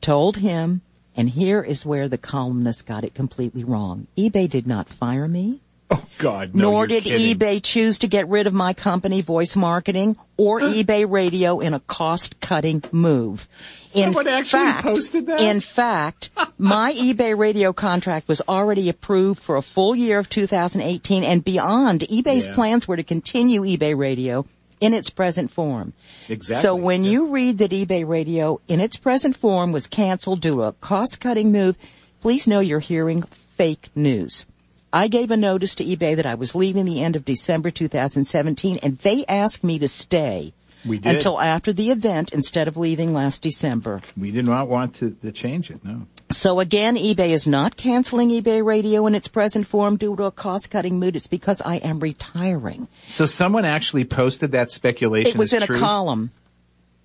told 0.00 0.36
him, 0.36 0.82
and 1.16 1.28
here 1.28 1.62
is 1.62 1.86
where 1.86 2.08
the 2.08 2.18
columnist 2.18 2.86
got 2.86 3.04
it 3.04 3.14
completely 3.14 3.64
wrong. 3.64 4.06
eBay 4.16 4.48
did 4.48 4.66
not 4.66 4.88
fire 4.88 5.26
me. 5.26 5.61
Oh 5.98 6.04
God. 6.18 6.54
No, 6.54 6.70
Nor 6.70 6.86
did 6.86 7.04
kidding. 7.04 7.36
eBay 7.36 7.62
choose 7.62 7.98
to 7.98 8.08
get 8.08 8.28
rid 8.28 8.46
of 8.46 8.54
my 8.54 8.72
company, 8.72 9.20
Voice 9.20 9.56
Marketing, 9.56 10.16
or 10.36 10.60
eBay 10.78 11.10
Radio 11.10 11.60
in 11.60 11.74
a 11.74 11.80
cost-cutting 11.80 12.84
move. 12.92 13.48
Someone 13.88 14.26
actually 14.28 14.72
posted 14.80 15.26
that? 15.26 15.40
In 15.40 15.60
fact, 15.60 16.30
my 16.58 16.92
eBay 16.94 17.36
Radio 17.36 17.72
contract 17.72 18.28
was 18.28 18.40
already 18.48 18.88
approved 18.88 19.42
for 19.42 19.56
a 19.56 19.62
full 19.62 19.94
year 19.94 20.18
of 20.18 20.28
2018 20.30 21.24
and 21.24 21.44
beyond. 21.44 22.00
eBay's 22.02 22.46
Yeah. 22.46 22.54
plans 22.54 22.88
were 22.88 22.96
to 22.96 23.02
continue 23.02 23.62
eBay 23.62 23.96
Radio 23.96 24.46
in 24.80 24.94
its 24.94 25.10
present 25.10 25.50
form. 25.50 25.92
Exactly. 26.28 26.62
So 26.62 26.74
when 26.74 27.04
Yeah. 27.04 27.10
you 27.10 27.26
read 27.28 27.58
that 27.58 27.70
eBay 27.72 28.06
Radio 28.08 28.60
in 28.68 28.80
its 28.80 28.96
present 28.96 29.36
form 29.36 29.72
was 29.72 29.86
canceled 29.88 30.40
due 30.40 30.54
to 30.56 30.62
a 30.62 30.72
cost-cutting 30.72 31.52
move, 31.52 31.76
please 32.20 32.46
know 32.46 32.60
you're 32.60 32.80
hearing 32.80 33.22
fake 33.56 33.90
news. 33.94 34.46
I 34.92 35.08
gave 35.08 35.30
a 35.30 35.36
notice 35.36 35.76
to 35.76 35.84
eBay 35.84 36.16
that 36.16 36.26
I 36.26 36.34
was 36.34 36.54
leaving 36.54 36.84
the 36.84 37.02
end 37.02 37.16
of 37.16 37.24
December 37.24 37.70
2017 37.70 38.80
and 38.82 38.98
they 38.98 39.24
asked 39.26 39.64
me 39.64 39.78
to 39.78 39.88
stay 39.88 40.52
until 40.84 41.40
after 41.40 41.72
the 41.72 41.90
event 41.90 42.32
instead 42.32 42.68
of 42.68 42.76
leaving 42.76 43.14
last 43.14 43.40
December. 43.40 44.00
we 44.16 44.30
did 44.30 44.44
not 44.44 44.68
want 44.68 44.96
to, 44.96 45.10
to 45.22 45.32
change 45.32 45.70
it. 45.70 45.84
No. 45.84 46.06
So 46.30 46.60
again, 46.60 46.96
eBay 46.96 47.30
is 47.30 47.46
not 47.46 47.76
canceling 47.76 48.30
eBay 48.30 48.64
Radio 48.64 49.06
in 49.06 49.14
its 49.14 49.28
present 49.28 49.66
form 49.66 49.96
due 49.96 50.16
to 50.16 50.24
a 50.24 50.30
cost-cutting 50.30 50.98
mood. 50.98 51.16
It's 51.16 51.26
because 51.26 51.60
I 51.64 51.76
am 51.76 52.00
retiring. 52.00 52.88
So 53.06 53.26
someone 53.26 53.64
actually 53.64 54.04
posted 54.04 54.52
that 54.52 54.70
speculation. 54.70 55.32
It 55.32 55.38
was 55.38 55.52
in 55.52 55.62
truth? 55.62 55.78
a 55.78 55.80
column 55.80 56.30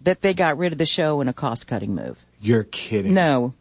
that 0.02 0.21
they 0.21 0.34
got 0.34 0.58
rid 0.58 0.71
of 0.71 0.78
the 0.78 0.86
show 0.86 1.21
in 1.21 1.28
a 1.28 1.34
cost-cutting 1.34 1.93
move. 1.93 2.17
You're 2.41 2.63
kidding. 2.63 3.13
No. 3.13 3.54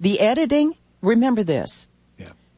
The 0.00 0.20
editing, 0.20 0.76
remember 1.00 1.42
this. 1.44 1.86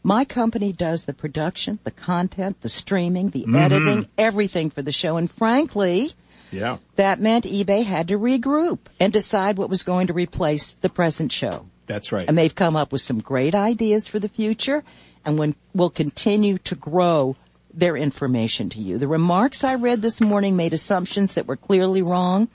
My 0.07 0.25
company 0.27 0.71
does 0.73 1.07
the 1.07 1.15
production, 1.15 1.79
the 1.83 1.91
content, 1.91 2.61
the 2.61 2.69
streaming, 2.69 3.31
the 3.31 3.43
Mm-hmm. 3.45 3.57
editing, 3.57 4.09
everything 4.19 4.71
for 4.71 4.83
the 4.83 4.93
show. 4.93 5.17
And 5.17 5.31
frankly, 5.31 6.13
Yeah. 6.53 6.77
that 6.97 7.19
meant 7.21 7.47
eBay 7.47 7.85
had 7.85 8.09
to 8.09 8.19
regroup 8.19 8.81
and 9.01 9.13
decide 9.13 9.57
what 9.57 9.71
was 9.71 9.83
going 9.83 10.09
to 10.09 10.13
replace 10.13 10.75
the 10.75 10.91
present 10.91 11.33
show. 11.33 11.65
That's 11.87 12.13
right. 12.13 12.29
And 12.29 12.37
they've 12.37 12.55
come 12.55 12.77
up 12.77 12.93
with 12.93 13.01
some 13.01 13.21
great 13.21 13.55
ideas 13.55 14.07
for 14.07 14.19
the 14.19 14.29
future 14.29 14.85
and 15.25 15.39
when, 15.39 15.55
will 15.75 15.91
continue 15.91 16.59
to 16.59 16.75
grow 16.75 17.35
their 17.73 17.97
information 17.97 18.69
to 18.71 18.81
you. 18.81 18.99
The 18.99 19.09
remarks 19.09 19.65
I 19.65 19.75
read 19.75 20.01
this 20.03 20.21
morning 20.21 20.55
made 20.57 20.73
assumptions 20.75 21.35
that 21.35 21.47
were 21.47 21.57
clearly 21.57 22.03
wrong. 22.03 22.49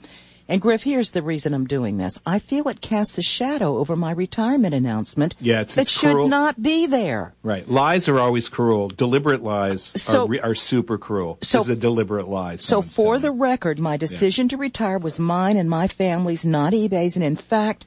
And 0.50 0.60
Griff, 0.60 0.82
here's 0.82 1.12
the 1.12 1.22
reason 1.22 1.54
I'm 1.54 1.66
doing 1.68 1.96
this. 1.96 2.18
I 2.26 2.40
feel 2.40 2.66
it 2.68 2.80
casts 2.80 3.16
a 3.18 3.22
shadow 3.22 3.78
over 3.78 3.94
my 3.94 4.10
retirement 4.10 4.74
announcement 4.74 5.34
Yeah, 5.40 5.60
it's- 5.60 5.76
that 5.76 5.82
it's 5.82 5.90
should 5.92 6.10
cruel. 6.12 6.28
not 6.28 6.60
be 6.60 6.86
there. 6.86 7.34
Right. 7.44 7.66
Lies 7.70 8.08
are 8.08 8.18
always 8.18 8.48
cruel. 8.48 8.88
Deliberate 8.88 9.44
lies 9.44 9.92
So- 9.94 10.24
are, 10.24 10.26
re- 10.26 10.40
are 10.40 10.56
super 10.56 10.98
cruel. 10.98 11.38
so- 11.40 11.58
this 11.58 11.66
is 11.68 11.70
a 11.70 11.80
deliberate 11.80 12.28
lie. 12.28 12.56
So 12.56 12.82
for 12.82 13.14
telling 13.14 13.22
the 13.22 13.30
record, 13.30 13.78
my 13.78 13.96
decision 13.96 14.48
to 14.48 14.56
retire 14.56 14.98
was 14.98 15.20
mine 15.20 15.56
and 15.56 15.70
my 15.70 15.86
family's, 15.86 16.44
not 16.44 16.72
eBay's. 16.72 17.14
And 17.14 17.24
in 17.24 17.36
fact, 17.36 17.86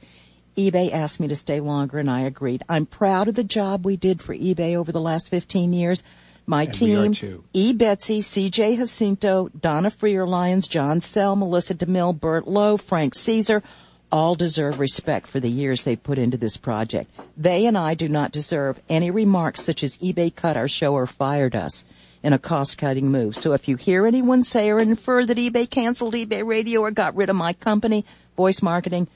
eBay 0.56 0.90
asked 0.90 1.20
me 1.20 1.28
to 1.28 1.36
stay 1.36 1.60
longer 1.60 1.98
and 1.98 2.08
I 2.10 2.20
agreed. 2.22 2.62
I'm 2.68 2.86
proud 2.86 3.28
of 3.28 3.34
the 3.34 3.44
job 3.44 3.84
we 3.84 3.96
did 3.98 4.22
for 4.22 4.34
eBay 4.34 4.74
over 4.74 4.90
the 4.90 5.00
last 5.02 5.28
15 5.28 5.74
years, 5.74 6.02
My 6.46 6.64
And 6.64 6.74
team. 6.74 7.44
E. 7.52 7.72
Betsy, 7.72 8.20
C.J. 8.20 8.76
Jacinto, 8.76 9.48
Donna 9.48 9.90
Freer 9.90 10.26
Lyons, 10.26 10.68
John 10.68 11.00
Sell, 11.00 11.36
Melissa 11.36 11.74
DeMille, 11.74 12.18
Bert 12.18 12.46
Lowe, 12.46 12.76
Frank 12.76 13.14
Caesar, 13.14 13.62
all 14.12 14.34
deserve 14.34 14.78
respect 14.78 15.26
for 15.26 15.40
the 15.40 15.50
years 15.50 15.82
they 15.82 15.96
put 15.96 16.18
into 16.18 16.36
this 16.36 16.56
project. 16.56 17.10
They 17.36 17.66
and 17.66 17.76
I 17.76 17.94
do 17.94 18.08
not 18.08 18.30
deserve 18.30 18.80
any 18.88 19.10
remarks 19.10 19.62
such 19.62 19.82
as 19.82 19.96
eBay 19.98 20.34
cut 20.34 20.56
our 20.56 20.68
show 20.68 20.92
or 20.94 21.06
fired 21.06 21.56
us 21.56 21.84
in 22.22 22.32
a 22.32 22.38
cost-cutting 22.38 23.10
move. 23.10 23.36
So 23.36 23.52
if 23.52 23.66
you 23.68 23.76
hear 23.76 24.06
anyone 24.06 24.44
say 24.44 24.70
or 24.70 24.80
infer 24.80 25.24
that 25.26 25.36
eBay 25.36 25.68
canceled 25.68 26.14
eBay 26.14 26.46
radio 26.46 26.80
or 26.82 26.90
got 26.90 27.16
rid 27.16 27.28
of 27.28 27.36
my 27.36 27.54
company, 27.54 28.04
Voice 28.36 28.62
Marketing, 28.62 29.08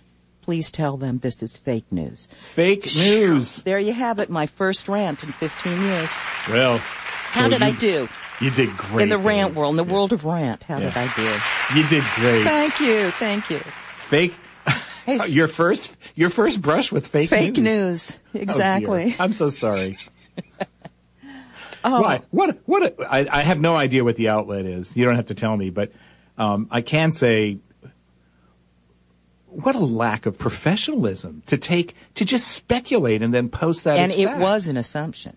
please 0.48 0.70
tell 0.70 0.96
them 0.96 1.18
this 1.18 1.42
is 1.42 1.54
fake 1.58 1.92
news. 1.92 2.26
Fake 2.54 2.86
news. 2.96 3.56
There 3.64 3.78
you 3.78 3.92
have 3.92 4.18
it, 4.18 4.30
my 4.30 4.46
first 4.46 4.88
rant 4.88 5.22
in 5.22 5.30
15 5.30 5.78
years. 5.82 6.10
Well, 6.48 6.78
How 6.78 7.42
so 7.42 7.50
did 7.50 7.60
you- 7.60 7.66
I 7.66 7.72
do? 7.72 8.08
You 8.40 8.50
did 8.52 8.74
great. 8.74 9.02
in 9.02 9.08
the 9.10 9.18
rant 9.18 9.54
world, 9.54 9.72
in 9.72 9.76
the 9.76 9.84
world 9.84 10.14
of 10.14 10.24
rant, 10.24 10.62
how 10.62 10.78
did 10.78 10.96
I 10.96 11.06
do? 11.14 11.76
You 11.78 11.86
did 11.86 12.02
great. 12.14 12.44
Thank 12.44 12.80
you, 12.80 13.10
thank 13.10 13.50
you. 13.50 13.58
Fake. 14.08 14.32
Hey, 15.04 15.18
your 15.28 15.48
first, 15.48 15.94
your 16.14 16.30
first 16.30 16.62
brush 16.62 16.90
with 16.90 17.06
fake, 17.08 17.28
Fake 17.28 17.58
news. 17.58 18.06
Fake 18.10 18.16
news, 18.16 18.20
Oh, 18.34 18.38
exactly. 18.40 19.16
I'm 19.20 19.34
so 19.34 19.50
sorry. 19.50 19.98
Oh. 21.84 22.00
Why? 22.02 22.22
What? 22.30 22.58
What? 22.64 22.82
a- 22.82 23.06
I, 23.08 23.38
I 23.40 23.42
have 23.42 23.60
no 23.60 23.76
idea 23.76 24.02
what 24.02 24.16
the 24.16 24.30
outlet 24.30 24.64
is. 24.66 24.96
You 24.96 25.04
don't 25.04 25.14
have 25.14 25.26
to 25.26 25.34
tell 25.34 25.56
me, 25.56 25.70
but 25.70 25.92
um, 26.36 26.66
I 26.72 26.80
can 26.80 27.12
say, 27.12 27.58
what 29.62 29.74
a 29.74 29.80
lack 29.80 30.26
of 30.26 30.38
professionalism 30.38 31.42
to 31.46 31.58
take 31.58 31.94
to 32.14 32.24
just 32.24 32.48
speculate 32.48 33.22
and 33.22 33.32
then 33.34 33.48
post 33.48 33.84
that. 33.84 33.96
and 33.96 34.12
as 34.12 34.18
it 34.18 34.26
fact. 34.26 34.40
was 34.40 34.68
an 34.68 34.76
assumption. 34.76 35.36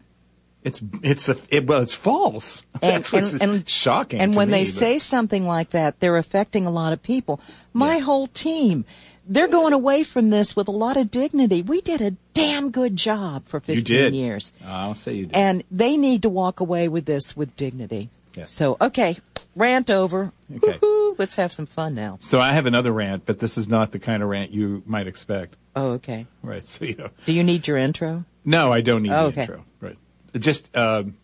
It's 0.63 0.79
it's 1.01 1.27
a 1.27 1.37
it, 1.49 1.65
well 1.65 1.81
it's 1.81 1.93
false. 1.93 2.63
And, 2.83 2.93
That's 2.93 3.11
what's 3.11 3.33
and, 3.33 3.41
and 3.41 3.69
shocking. 3.69 4.19
And 4.19 4.35
when 4.35 4.49
me, 4.49 4.51
they 4.59 4.63
but- 4.63 4.73
say 4.79 4.99
something 4.99 5.45
like 5.45 5.71
that, 5.71 5.99
they're 5.99 6.17
affecting 6.17 6.65
a 6.65 6.71
lot 6.71 6.93
of 6.93 7.01
people. 7.03 7.39
My 7.73 7.97
whole 7.99 8.27
team, 8.27 8.85
they're 9.27 9.47
going 9.47 9.73
away 9.73 10.03
from 10.03 10.29
this 10.29 10.55
with 10.55 10.67
a 10.67 10.71
lot 10.71 10.97
of 10.97 11.09
dignity. 11.11 11.61
We 11.61 11.81
did 11.81 12.01
a 12.01 12.11
damn 12.33 12.71
good 12.71 12.95
job 12.97 13.45
for 13.47 13.59
15 13.59 13.75
you 13.75 13.81
did 13.81 14.13
years. 14.15 14.51
I'll 14.65 14.95
say 14.95 15.13
you 15.13 15.25
did. 15.27 15.35
And 15.35 15.63
they 15.71 15.97
need 15.97 16.23
to 16.23 16.29
walk 16.29 16.59
away 16.59 16.87
with 16.89 17.05
this 17.05 17.35
with 17.37 17.55
dignity. 17.55 18.09
Yeah. 18.35 18.45
So, 18.45 18.77
okay, 18.81 19.17
rant 19.55 19.89
over. 19.89 20.31
Okay. 20.55 20.77
Woo-hoo, 20.81 21.00
let's 21.17 21.35
have 21.35 21.51
some 21.53 21.65
fun 21.65 21.95
now. 21.95 22.17
so 22.21 22.39
I 22.39 22.53
have 22.53 22.65
another 22.65 22.91
rant, 22.91 23.25
but 23.25 23.39
this 23.39 23.57
is 23.57 23.67
not 23.67 23.91
the 23.91 23.99
kind 23.99 24.21
of 24.23 24.29
rant 24.29 24.51
you 24.51 24.83
might 24.85 25.07
expect. 25.07 25.55
Oh, 25.75 25.91
okay. 25.93 26.27
Right. 26.43 26.65
So 26.67 26.85
you 26.85 26.95
know. 26.95 27.09
Do 27.25 27.33
you 27.33 27.43
need 27.43 27.67
your 27.67 27.77
intro? 27.77 28.25
No, 28.43 28.71
I 28.71 28.81
don't 28.81 29.03
need 29.03 29.11
Oh, 29.11 29.23
the 29.29 29.41
okay. 29.41 29.41
intro. 29.41 29.65
Right. 29.79 29.97
Just, 30.37 30.75
um, 30.75 31.17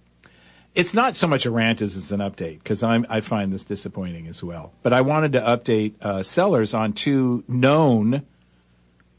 it's 0.75 0.93
not 0.93 1.15
so 1.15 1.25
much 1.27 1.45
a 1.45 1.51
rant 1.51 1.81
as 1.81 1.97
it's 1.97 2.11
an 2.11 2.19
update 2.19 2.59
because 2.59 2.83
I'm, 2.83 3.05
I 3.09 3.21
find 3.21 3.51
this 3.51 3.65
disappointing 3.65 4.27
as 4.27 4.43
well. 4.43 4.73
But 4.83 4.93
I 4.93 5.01
wanted 5.01 5.33
to 5.33 5.41
update, 5.41 5.95
uh, 6.01 6.23
sellers 6.23 6.73
on 6.73 6.93
two 6.93 7.43
known, 7.47 8.25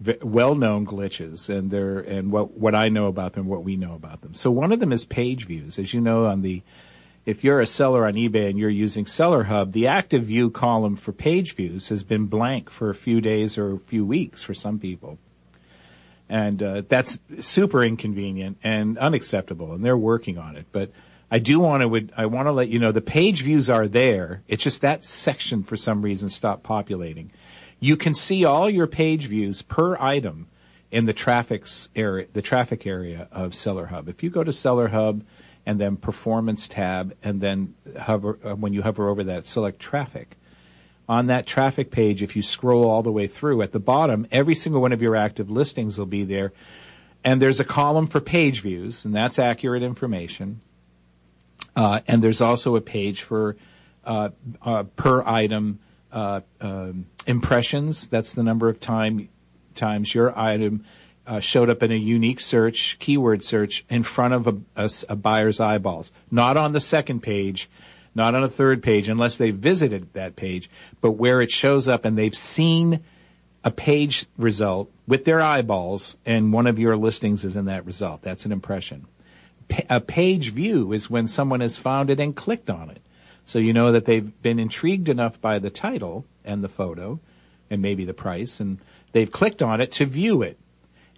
v- 0.01 0.19
well-known 0.23 0.87
glitches 0.87 1.49
and 1.49 1.71
their, 1.71 1.99
and 1.99 2.31
what, 2.31 2.53
what 2.57 2.75
I 2.77 2.89
know 2.89 3.07
about 3.07 3.33
them, 3.33 3.47
what 3.49 3.65
we 3.65 3.77
know 3.77 3.95
about 3.95 4.21
them. 4.21 4.35
So 4.35 4.51
one 4.51 4.71
of 4.73 4.79
them 4.79 4.93
is 4.93 5.05
page 5.05 5.47
views. 5.47 5.79
As 5.79 5.93
you 5.93 6.01
know, 6.01 6.27
on 6.27 6.43
the, 6.43 6.63
if 7.29 7.45
you're 7.45 7.61
a 7.61 7.67
seller 7.67 8.07
on 8.07 8.15
eBay 8.15 8.49
and 8.49 8.59
you're 8.59 8.71
using 8.71 9.05
Seller 9.05 9.43
Hub, 9.43 9.73
the 9.73 9.89
active 9.89 10.25
view 10.25 10.49
column 10.49 10.97
for 10.97 11.13
page 11.13 11.57
views 11.57 11.91
has 11.91 12.03
been 12.03 12.25
blank 12.25 12.71
for 12.71 12.89
a 12.89 12.95
few 12.95 13.21
days 13.21 13.59
or 13.59 13.75
a 13.75 13.79
few 13.79 14.07
weeks 14.07 14.43
for 14.43 14.55
some 14.55 14.79
people. 14.79 15.19
And 16.31 16.63
uh, 16.63 16.83
that's 16.89 17.19
super 17.41 17.85
inconvenient 17.85 18.57
and 18.65 18.97
unacceptable 18.97 19.75
and 19.75 19.85
they're 19.85 19.99
working 19.99 20.39
on 20.39 20.57
it. 20.57 20.69
But 20.73 20.91
i 21.31 21.39
do 21.39 21.61
want 21.61 21.83
to 21.83 22.09
i 22.17 22.25
want 22.25 22.47
to 22.47 22.53
let 22.53 22.71
you 22.71 22.79
know 22.79 22.93
the 22.93 23.03
page 23.03 23.43
views 23.43 23.69
are 23.69 23.87
there. 23.87 24.43
It's 24.49 24.65
just 24.65 24.81
that 24.81 25.05
section 25.05 25.65
for 25.65 25.77
some 25.77 26.01
reason 26.01 26.31
stopped 26.31 26.63
populating. 26.63 27.31
You 27.79 27.99
can 27.99 28.15
see 28.15 28.47
all 28.47 28.71
your 28.71 28.87
page 28.87 29.27
views 29.27 29.61
per 29.61 29.99
item 29.99 30.49
in 30.91 31.05
the 31.05 31.85
area 31.95 32.27
the 32.33 32.43
traffic 32.43 32.87
area 32.87 33.29
of 33.31 33.55
seller 33.55 33.85
hub. 33.85 34.09
If 34.09 34.23
you 34.23 34.31
go 34.31 34.43
to 34.43 34.53
seller 34.55 34.89
hub 34.89 35.23
and 35.67 35.79
then 35.79 35.97
performance 35.97 36.69
tab 36.69 37.15
and 37.23 37.41
then 37.41 37.75
hover 37.99 38.39
uh, 38.45 38.55
when 38.55 38.73
you 38.73 38.83
hover 38.83 39.09
over 39.09 39.25
that 39.25 39.47
select 39.47 39.79
traffic 39.79 40.37
on 41.09 41.29
that 41.29 41.47
traffic 41.47 41.91
page, 41.91 42.23
if 42.23 42.37
you 42.37 42.43
scroll 42.43 42.89
all 42.89 43.03
the 43.03 43.11
way 43.11 43.27
through, 43.27 43.63
at 43.63 43.73
the 43.73 43.81
bottom, 43.81 44.27
every 44.31 44.55
single 44.55 44.83
one 44.83 44.93
of 44.93 45.01
your 45.01 45.17
active 45.17 45.51
listings 45.51 45.97
will 45.97 46.07
be 46.07 46.25
there. 46.25 46.53
And 47.25 47.41
there's 47.41 47.61
a 47.61 47.65
column 47.65 48.07
for 48.07 48.21
page 48.21 48.61
views, 48.61 49.05
and 49.05 49.15
that's 49.15 49.39
accurate 49.39 49.83
information. 49.83 50.61
Uh, 51.75 52.01
and 52.07 52.23
there's 52.23 52.41
also 52.41 52.77
a 52.77 52.81
page 52.81 53.23
for 53.23 53.57
uh, 54.05 54.31
uh, 54.61 54.83
per 54.85 55.23
item 55.25 55.81
uh, 56.13 56.41
um, 56.61 57.07
impressions. 57.27 58.07
That's 58.09 58.35
the 58.35 58.43
number 58.43 58.69
of 58.69 58.79
time 58.79 59.29
times 59.75 60.13
your 60.13 60.37
item 60.39 60.85
uh, 61.29 61.41
showed 61.41 61.69
up 61.69 61.83
in 61.83 61.93
a 61.93 61.97
unique 61.97 62.41
search, 62.41 62.99
keyword 62.99 63.45
search, 63.45 63.85
in 63.91 64.03
front 64.03 64.35
of 64.35 64.63
a 65.09 65.17
buyer's 65.17 65.61
eyeballs. 65.61 66.11
Not 66.31 66.57
on 66.57 66.73
the 66.73 66.81
second 66.81 67.21
page, 67.21 67.69
not 68.15 68.35
on 68.35 68.43
a 68.43 68.49
third 68.49 68.83
page, 68.83 69.09
unless 69.09 69.37
they 69.37 69.51
visited 69.51 70.13
that 70.15 70.37
page, 70.37 70.71
but 71.03 71.13
where 71.13 71.41
it 71.43 71.51
shows 71.51 71.87
up 71.87 72.07
and 72.07 72.17
they've 72.17 72.35
seen 72.35 73.01
a 73.63 73.71
page 73.71 74.25
result 74.39 74.91
with 75.07 75.25
their 75.25 75.43
eyeballs, 75.43 76.17
and 76.25 76.53
one 76.53 76.67
of 76.67 76.79
your 76.79 76.97
listings 76.97 77.45
is 77.45 77.57
in 77.57 77.67
that 77.67 77.85
result. 77.85 78.23
That's 78.23 78.47
an 78.47 78.53
impression. 78.53 79.07
Pa- 79.69 79.83
a 79.91 80.01
page 80.01 80.53
view 80.53 80.93
is 80.93 81.11
when 81.11 81.29
someone 81.29 81.61
has 81.61 81.77
found 81.77 82.09
it 82.09 82.21
and 82.21 82.35
clicked 82.35 82.71
on 82.71 82.89
it. 82.91 83.03
So 83.45 83.59
you 83.59 83.75
know 83.75 83.93
that 83.93 84.07
they've 84.07 84.43
been 84.43 84.59
intrigued 84.59 85.09
enough 85.09 85.41
by 85.41 85.59
the 85.59 85.71
title 85.71 86.25
and 86.45 86.65
the 86.65 86.69
photo 86.69 87.21
and 87.69 87.83
maybe 87.83 88.07
the 88.07 88.15
price 88.15 88.61
and 88.61 88.79
they've 89.13 89.31
clicked 89.31 89.63
on 89.63 89.81
it 89.81 89.93
to 89.93 90.07
view 90.07 90.43
it. 90.43 90.59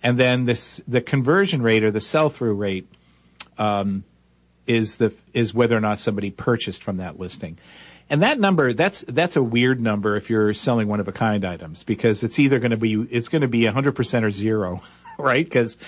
And 0.03 0.19
then 0.19 0.45
this, 0.45 0.81
the 0.89 1.01
conversion 1.01 1.63
rate 1.63 1.85
or 1.85 1.91
the 1.91 2.01
sell-through 2.01 2.55
rate, 2.55 2.89
um, 3.59 4.05
is 4.67 4.97
the, 4.99 5.13
is 5.35 5.53
whether 5.53 5.77
or 5.77 5.81
not 5.81 5.99
somebody 5.99 6.31
purchased 6.31 6.83
from 6.83 6.99
that 6.99 7.19
listing. 7.19 7.59
And 8.09 8.23
that 8.23 8.41
number, 8.41 8.73
that's, 8.73 9.05
that's 9.07 9.37
a 9.37 9.43
weird 9.43 9.81
number 9.81 10.17
if 10.17 10.31
you're 10.31 10.55
selling 10.55 10.89
one 10.89 11.01
of 11.01 11.09
a 11.09 11.13
kind 11.13 11.45
items 11.45 11.85
because 11.85 12.23
it's 12.23 12.39
either 12.39 12.59
going 12.59 12.73
to 12.73 12.77
be, 12.77 12.95
it's 12.95 13.29
going 13.29 13.43
to 13.43 13.49
be 13.49 13.63
100% 13.63 14.23
or 14.23 14.31
zero, 14.31 14.83
right? 15.19 15.45
Because 15.45 15.79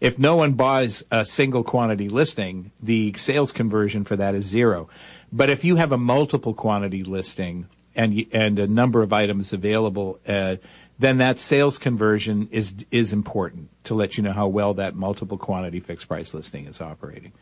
if 0.00 0.18
no 0.18 0.36
one 0.36 0.52
buys 0.52 1.02
a 1.10 1.24
single 1.24 1.64
quantity 1.64 2.08
listing, 2.08 2.70
the 2.80 3.14
sales 3.16 3.52
conversion 3.52 4.04
for 4.04 4.16
that 4.16 4.34
is 4.34 4.44
zero. 4.44 4.88
But 5.32 5.50
if 5.50 5.64
you 5.64 5.76
have 5.76 5.92
a 5.92 5.98
multiple 5.98 6.54
quantity 6.54 7.04
listing 7.04 7.66
and 7.94 8.26
and 8.32 8.58
a 8.58 8.66
number 8.66 9.02
of 9.02 9.12
items 9.12 9.52
available, 9.52 10.20
uh, 10.26 10.56
then 10.98 11.18
that 11.18 11.38
sales 11.38 11.78
conversion 11.78 12.48
is 12.50 12.74
is 12.90 13.12
important 13.12 13.70
to 13.84 13.94
let 13.94 14.16
you 14.16 14.22
know 14.22 14.32
how 14.32 14.48
well 14.48 14.74
that 14.74 14.94
multiple 14.94 15.38
quantity 15.38 15.80
fixed 15.80 16.08
price 16.08 16.34
listing 16.34 16.66
is 16.66 16.80
operating. 16.80 17.32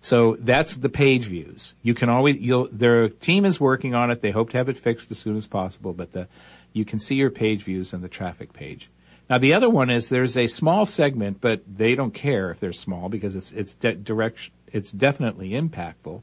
So 0.00 0.36
that's 0.38 0.76
the 0.76 0.88
page 0.88 1.24
views. 1.24 1.74
You 1.82 1.94
can 1.94 2.08
always, 2.08 2.36
you'll, 2.36 2.68
their 2.70 3.08
team 3.08 3.44
is 3.44 3.58
working 3.58 3.94
on 3.94 4.10
it. 4.10 4.20
They 4.20 4.30
hope 4.30 4.50
to 4.50 4.56
have 4.56 4.68
it 4.68 4.78
fixed 4.78 5.10
as 5.10 5.18
soon 5.18 5.36
as 5.36 5.46
possible, 5.46 5.92
but 5.92 6.12
the, 6.12 6.28
you 6.72 6.84
can 6.84 7.00
see 7.00 7.16
your 7.16 7.30
page 7.30 7.64
views 7.64 7.92
in 7.92 8.00
the 8.00 8.08
traffic 8.08 8.52
page. 8.52 8.90
Now 9.28 9.38
the 9.38 9.54
other 9.54 9.68
one 9.68 9.90
is 9.90 10.08
there's 10.08 10.36
a 10.36 10.46
small 10.46 10.86
segment, 10.86 11.40
but 11.40 11.62
they 11.66 11.94
don't 11.94 12.14
care 12.14 12.50
if 12.50 12.60
they're 12.60 12.72
small 12.72 13.08
because 13.08 13.34
it's, 13.34 13.52
it's 13.52 13.74
de- 13.74 13.94
direct, 13.96 14.50
it's 14.72 14.92
definitely 14.92 15.50
impactful 15.50 16.22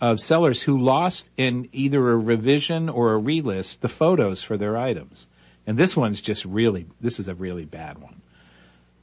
of 0.00 0.20
sellers 0.20 0.62
who 0.62 0.78
lost 0.78 1.28
in 1.36 1.68
either 1.72 2.10
a 2.10 2.16
revision 2.16 2.88
or 2.88 3.14
a 3.14 3.20
relist 3.20 3.80
the 3.80 3.88
photos 3.88 4.42
for 4.42 4.56
their 4.56 4.76
items. 4.76 5.26
And 5.66 5.76
this 5.76 5.96
one's 5.96 6.20
just 6.20 6.44
really, 6.44 6.86
this 7.00 7.18
is 7.18 7.28
a 7.28 7.34
really 7.34 7.64
bad 7.64 7.98
one. 7.98 8.20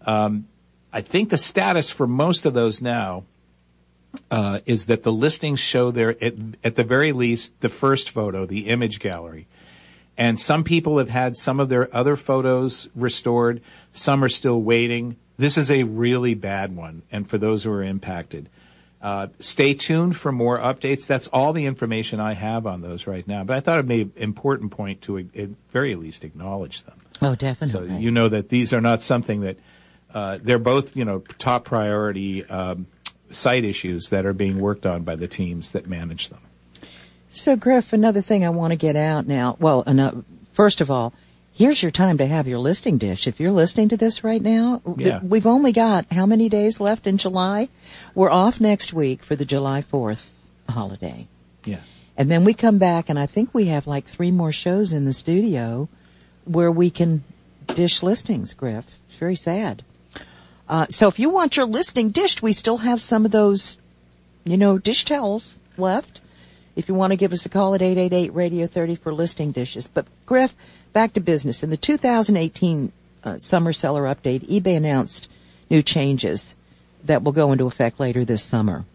Um, 0.06 0.48
I 0.94 1.02
think 1.02 1.30
the 1.30 1.38
status 1.38 1.90
for 1.90 2.06
most 2.08 2.46
of 2.46 2.54
those 2.54 2.82
now 2.82 3.24
uh, 4.30 4.60
is 4.66 4.88
that 4.88 5.04
the 5.04 5.12
listings 5.12 5.60
show 5.60 5.92
their 5.92 6.12
at, 6.24 6.34
at 6.64 6.76
the 6.76 6.84
very 6.84 7.14
least 7.14 7.60
the 7.62 7.70
first 7.70 8.12
photo, 8.12 8.46
the 8.46 8.68
image 8.68 9.00
gallery. 9.00 9.48
And 10.18 10.40
some 10.40 10.64
people 10.64 10.98
have 10.98 11.10
had 11.10 11.38
some 11.38 11.60
of 11.60 11.70
their 11.70 11.94
other 11.96 12.16
photos 12.16 12.90
restored. 12.96 13.62
Some 13.94 14.24
are 14.24 14.30
still 14.30 14.62
waiting. 14.62 15.16
This 15.38 15.58
is 15.58 15.72
a 15.72 15.84
really 15.84 16.36
bad 16.36 16.76
one. 16.76 17.04
And 17.12 17.28
for 17.28 17.38
those 17.38 17.64
who 17.64 17.72
are 17.72 17.84
impacted, 17.84 18.50
uh, 19.02 19.28
stay 19.40 19.74
tuned 19.74 20.16
for 20.16 20.32
more 20.32 20.60
updates. 20.60 21.08
That's 21.08 21.28
all 21.28 21.54
the 21.54 21.66
information 21.66 22.20
I 22.20 22.34
have 22.34 22.68
on 22.68 22.82
those 22.82 23.08
right 23.08 23.28
now. 23.28 23.44
But 23.44 23.58
I 23.58 23.60
thought 23.60 23.80
it 23.80 23.86
made 23.86 24.16
an 24.16 24.24
important 24.24 24.72
point 24.72 25.02
to 25.04 25.18
at 25.18 25.50
very 25.72 25.96
least 25.96 26.24
acknowledge 26.24 26.84
them. 26.84 27.00
Oh, 27.22 27.36
definitely. 27.36 27.90
So 27.90 27.96
you 27.98 28.12
know 28.12 28.30
that 28.30 28.50
these 28.50 28.74
are 28.74 28.82
not 28.82 29.04
something 29.04 29.42
that 29.42 29.58
uh, 30.14 30.40
they're 30.42 30.60
both 30.60 30.96
you 30.96 31.06
know 31.06 31.20
top 31.20 31.66
priority 31.66 32.46
um, 32.46 32.88
site 33.32 33.66
issues 33.66 34.10
that 34.10 34.26
are 34.26 34.34
being 34.34 34.60
worked 34.60 34.86
on 34.86 35.04
by 35.04 35.16
the 35.16 35.28
teams 35.28 35.72
that 35.72 35.88
manage 35.88 36.30
them. 36.30 36.42
So, 37.30 37.56
Griff, 37.56 37.94
another 37.94 38.22
thing 38.22 38.46
I 38.46 38.50
want 38.50 38.72
to 38.72 38.76
get 38.76 38.96
out 38.98 39.26
now. 39.26 39.56
Well, 39.60 39.84
ano- 39.88 40.26
first 40.52 40.82
of 40.82 40.92
all, 40.92 41.14
Here's 41.54 41.82
your 41.82 41.92
time 41.92 42.18
to 42.20 42.26
have 42.26 42.48
your 42.48 42.60
listing 42.60 42.98
dish. 42.98 43.28
If 43.28 43.40
you're 43.40 43.52
listening 43.52 43.90
to 43.90 43.98
this 43.98 44.24
right 44.24 44.42
now, 44.42 44.82
Yeah. 44.98 45.20
we've 45.22 45.46
only 45.46 45.72
got 45.74 46.06
how 46.12 46.26
many 46.26 46.50
days 46.50 46.80
left 46.80 47.08
in 47.08 47.18
July? 47.18 47.70
We're 48.16 48.32
off 48.32 48.62
next 48.62 48.94
week 48.94 49.24
for 49.24 49.36
the 49.36 49.46
July 49.46 49.82
4th 49.82 50.28
holiday. 50.70 51.28
Yeah. 51.66 51.80
And 52.18 52.32
then 52.32 52.46
we 52.46 52.54
come 52.54 52.78
back 52.78 53.10
and 53.10 53.20
I 53.20 53.26
think 53.26 53.54
we 53.54 53.66
have 53.66 53.86
like 53.86 54.06
three 54.06 54.32
more 54.32 54.52
shows 54.52 54.94
in 54.94 55.06
the 55.06 55.14
studio 55.14 55.90
where 56.46 56.72
we 56.72 56.90
can 56.90 57.24
dish 57.68 58.02
listings, 58.02 58.54
Griff. 58.54 58.86
It's 59.08 59.16
very 59.18 59.36
sad. 59.36 59.84
Uh, 60.70 60.86
so 60.90 61.08
if 61.10 61.20
you 61.20 61.30
want 61.30 61.58
your 61.58 61.66
listing 61.66 62.10
dished, 62.10 62.42
we 62.42 62.54
still 62.54 62.78
have 62.78 63.02
some 63.02 63.26
of 63.26 63.32
those, 63.32 63.78
you 64.46 64.58
know, 64.58 64.78
dish 64.78 65.04
towels 65.04 65.60
left. 65.78 66.22
If 66.78 66.88
you 66.88 66.96
want 66.96 67.12
to 67.12 67.18
give 67.18 67.34
us 67.34 67.46
a 67.46 67.50
call 67.50 67.76
at 67.76 67.82
888 67.82 68.34
Radio 68.34 68.68
30 68.68 68.96
for 68.96 69.14
listing 69.14 69.52
dishes. 69.52 69.88
But 69.88 70.06
Griff, 70.26 70.56
back 70.94 71.14
to 71.14 71.20
business. 71.20 71.64
In 71.64 71.70
the 71.70 71.78
2018 71.78 72.92
uh, 73.24 73.38
summer 73.38 73.74
seller 73.74 74.04
update, 74.04 74.48
eBay 74.48 74.78
announced 74.78 75.30
new 75.70 75.82
changes 75.82 76.56
that 77.06 77.24
will 77.24 77.32
go 77.32 77.52
into 77.52 77.66
effect 77.66 78.00
later 78.00 78.26
this 78.26 78.44
summer. 78.44 78.86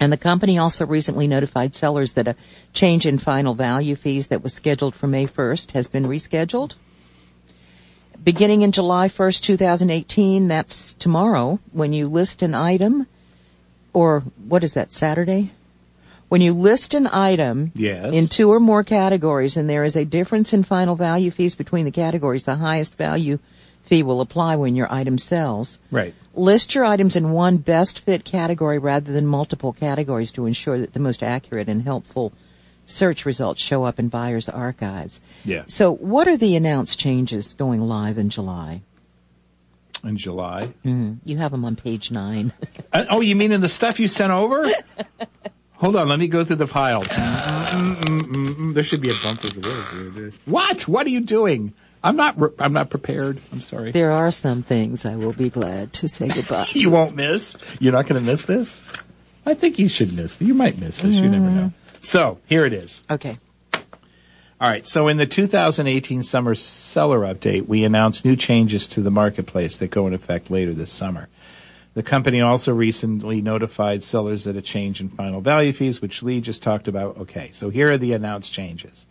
And 0.00 0.12
the 0.12 0.16
company 0.16 0.58
also 0.58 0.86
recently 0.86 1.26
notified 1.26 1.74
sellers 1.74 2.12
that 2.12 2.28
a 2.28 2.36
change 2.72 3.06
in 3.06 3.18
final 3.18 3.54
value 3.54 3.96
fees 3.96 4.28
that 4.28 4.42
was 4.42 4.54
scheduled 4.54 4.94
for 4.94 5.06
May 5.06 5.26
1st 5.26 5.72
has 5.72 5.88
been 5.88 6.04
rescheduled. 6.04 6.74
Beginning 8.22 8.62
in 8.62 8.72
July 8.72 9.08
1st, 9.08 9.42
2018, 9.42 10.48
that's 10.48 10.94
tomorrow, 10.94 11.58
when 11.72 11.92
you 11.92 12.08
list 12.08 12.42
an 12.42 12.54
item, 12.54 13.06
or 13.92 14.20
what 14.46 14.64
is 14.64 14.74
that, 14.74 14.92
Saturday? 14.92 15.50
When 16.28 16.40
you 16.42 16.52
list 16.52 16.92
an 16.94 17.06
item 17.06 17.72
Yes. 17.74 18.12
in 18.14 18.28
two 18.28 18.50
or 18.52 18.60
more 18.60 18.84
categories 18.84 19.56
and 19.56 19.68
there 19.68 19.84
is 19.84 19.96
a 19.96 20.04
difference 20.04 20.52
in 20.52 20.62
final 20.62 20.94
value 20.94 21.30
fees 21.30 21.56
between 21.56 21.84
the 21.86 21.90
categories, 21.90 22.44
the 22.44 22.54
highest 22.56 22.96
value 22.96 23.38
fee 23.84 24.02
will 24.02 24.20
apply 24.20 24.56
when 24.56 24.76
your 24.76 24.92
item 24.92 25.16
sells. 25.16 25.78
Right. 25.90 26.14
List 26.34 26.74
your 26.74 26.84
items 26.84 27.16
in 27.16 27.30
one 27.30 27.56
best 27.56 28.00
fit 28.00 28.24
category 28.24 28.78
rather 28.78 29.10
than 29.12 29.26
multiple 29.26 29.72
categories 29.72 30.30
to 30.32 30.44
ensure 30.44 30.78
that 30.80 30.92
the 30.92 31.00
most 31.00 31.22
accurate 31.22 31.68
and 31.70 31.80
helpful 31.82 32.32
search 32.84 33.24
results 33.24 33.62
show 33.62 33.84
up 33.84 33.98
in 33.98 34.08
buyers' 34.08 34.48
archives. 34.50 35.20
Yeah. 35.44 35.64
So 35.66 35.94
what 35.94 36.28
are 36.28 36.36
the 36.36 36.56
announced 36.56 36.98
changes 36.98 37.54
going 37.54 37.80
live 37.80 38.18
in 38.18 38.28
July? 38.28 38.82
In 40.04 40.16
July. 40.18 40.72
Mm, 40.84 41.18
you 41.24 41.38
have 41.38 41.50
them 41.52 41.64
on 41.64 41.74
page 41.74 42.10
nine. 42.10 42.52
Uh, 42.92 43.06
oh, 43.10 43.20
you 43.20 43.34
mean 43.34 43.52
in 43.52 43.60
the 43.62 43.68
stuff 43.68 43.98
you 43.98 44.08
sent 44.08 44.30
over? 44.32 44.70
Hold 45.78 45.94
on, 45.94 46.08
let 46.08 46.18
me 46.18 46.26
go 46.26 46.44
through 46.44 46.56
the 46.56 46.66
pile. 46.66 47.04
Mm, 47.04 47.94
mm, 47.94 48.20
mm, 48.20 48.54
mm. 48.54 48.74
There 48.74 48.82
should 48.82 49.00
be 49.00 49.10
a 49.10 49.14
bumper 49.22 49.48
to 49.48 49.60
this. 50.10 50.34
What? 50.44 50.88
What 50.88 51.06
are 51.06 51.10
you 51.10 51.20
doing? 51.20 51.72
I'm 52.02 52.16
not. 52.16 52.40
re- 52.40 52.50
I'm 52.58 52.72
not 52.72 52.90
prepared. 52.90 53.38
I'm 53.52 53.60
sorry. 53.60 53.92
there 53.92 54.10
are 54.10 54.30
some 54.32 54.62
things 54.64 55.04
I 55.04 55.14
will 55.16 55.32
be 55.32 55.50
glad 55.50 55.92
to 55.94 56.08
say 56.08 56.28
goodbye. 56.28 56.66
You 56.72 56.90
won't 56.90 57.14
miss. 57.14 57.56
You're 57.78 57.92
not 57.92 58.08
going 58.08 58.20
to 58.20 58.26
miss 58.26 58.44
this. 58.44 58.82
I 59.46 59.54
think 59.54 59.78
you 59.78 59.88
should 59.88 60.12
miss. 60.14 60.40
You 60.40 60.54
might 60.54 60.78
miss 60.78 60.98
this. 60.98 61.14
You 61.14 61.28
never 61.28 61.50
know. 61.50 61.72
So 62.00 62.38
here 62.48 62.66
it 62.66 62.72
is. 62.72 63.02
Okay. 63.08 63.38
All 64.60 64.68
right. 64.68 64.84
So 64.86 65.06
in 65.06 65.16
the 65.16 65.26
2018 65.26 66.24
summer 66.24 66.56
seller 66.56 67.20
update, 67.20 67.66
we 67.68 67.84
announced 67.84 68.24
new 68.24 68.34
changes 68.34 68.88
to 68.88 69.00
the 69.00 69.10
marketplace 69.10 69.76
that 69.78 69.90
go 69.92 70.06
into 70.06 70.16
effect 70.16 70.50
later 70.50 70.74
this 70.74 70.92
summer. 70.92 71.28
The 71.98 72.04
company 72.04 72.40
also 72.40 72.72
recently 72.72 73.42
notified 73.42 74.04
sellers 74.04 74.44
that 74.44 74.54
a 74.56 74.62
change 74.62 75.00
in 75.00 75.08
final 75.08 75.40
value 75.40 75.72
fees, 75.72 76.00
which 76.00 76.22
Lee 76.22 76.40
just 76.40 76.62
talked 76.62 76.86
about. 76.86 77.16
Okay. 77.18 77.50
So 77.52 77.70
here 77.70 77.90
are 77.90 77.98
the 77.98 78.12
announced 78.12 78.52
changes. 78.52 79.04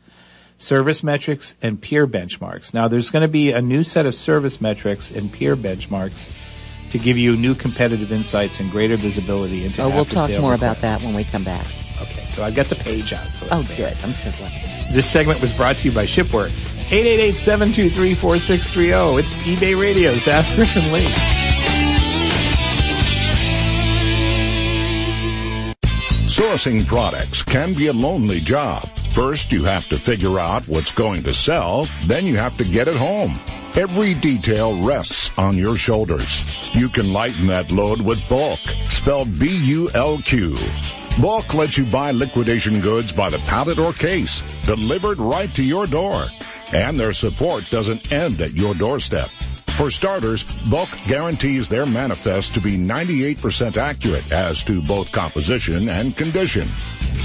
Service 0.57 1.03
metrics 1.03 1.57
and 1.61 1.81
peer 1.81 2.07
benchmarks. 2.07 2.73
Now 2.73 2.87
there's 2.87 3.09
going 3.09 3.23
to 3.23 3.27
be 3.27 3.51
a 3.51 3.61
new 3.61 3.83
set 3.83 4.05
of 4.05 4.15
service 4.15 4.61
metrics 4.61 5.11
and 5.11 5.29
peer 5.29 5.57
benchmarks 5.57 6.29
to 6.91 6.97
give 6.97 7.17
you 7.17 7.35
new 7.35 7.55
competitive 7.55 8.13
insights 8.13 8.61
and 8.61 8.71
greater 8.71 8.95
visibility 8.95 9.65
into 9.65 9.81
Oh, 9.81 9.89
we'll 9.89 10.05
talk 10.05 10.31
more 10.39 10.53
about 10.53 10.77
that 10.77 11.03
when 11.03 11.13
we 11.13 11.25
come 11.25 11.43
back. 11.43 11.65
Okay, 12.01 12.23
so 12.29 12.41
I've 12.41 12.55
got 12.55 12.67
the 12.67 12.75
page 12.75 13.11
out. 13.11 13.27
So 13.31 13.49
Oh, 13.51 13.63
there. 13.63 13.89
good. 13.91 13.97
I'm 14.01 14.13
so 14.13 14.31
glad. 14.37 14.53
This 14.93 15.05
segment 15.09 15.41
was 15.41 15.51
brought 15.51 15.75
to 15.75 15.89
you 15.89 15.93
by 15.93 16.05
Shipworks. 16.05 16.77
888-723-4630. 16.89 18.93
oh. 18.95 19.17
It's 19.17 19.35
eBay 19.39 19.77
Radio's 19.77 20.25
Ask 20.25 20.55
Griff 20.55 20.73
and 20.77 20.93
Lee. 20.93 21.36
Sourcing 26.37 26.85
products 26.85 27.41
can 27.41 27.73
be 27.73 27.87
a 27.87 27.93
lonely 27.93 28.39
job. 28.39 28.83
First, 29.09 29.51
you 29.51 29.63
have 29.63 29.89
to 29.89 29.97
figure 29.97 30.37
out 30.37 30.67
what's 30.67 30.91
going 30.91 31.23
to 31.23 31.33
sell, 31.33 31.87
then 32.05 32.27
you 32.27 32.37
have 32.37 32.55
to 32.57 32.63
get 32.63 32.87
it 32.87 32.95
home. 32.95 33.39
Every 33.75 34.13
detail 34.13 34.79
rests 34.83 35.31
on 35.35 35.57
your 35.57 35.77
shoulders. 35.77 36.45
You 36.75 36.89
can 36.89 37.11
lighten 37.11 37.47
that 37.47 37.71
load 37.71 38.01
with 38.01 38.19
BULQ, 38.29 38.91
spelled 38.91 39.39
B-U-L-Q. 39.39 40.53
BULQ 40.53 41.53
lets 41.55 41.75
you 41.75 41.85
buy 41.85 42.11
liquidation 42.11 42.81
goods 42.81 43.11
by 43.11 43.31
the 43.31 43.39
pallet 43.39 43.79
or 43.79 43.91
case, 43.91 44.43
delivered 44.63 45.17
right 45.17 45.51
to 45.55 45.63
your 45.63 45.87
door. 45.87 46.27
And 46.71 46.99
their 46.99 47.13
support 47.13 47.67
doesn't 47.71 48.11
end 48.11 48.41
at 48.41 48.53
your 48.53 48.75
doorstep. 48.75 49.31
For 49.77 49.89
starters, 49.91 50.43
BULQ 50.43 51.07
guarantees 51.07 51.69
their 51.69 51.85
manifest 51.85 52.55
to 52.55 52.59
be 52.59 52.79
98% 52.79 53.77
accurate 53.77 54.31
as 54.31 54.63
to 54.63 54.81
both 54.81 55.11
composition 55.11 55.89
and 55.89 56.17
condition. 56.17 56.67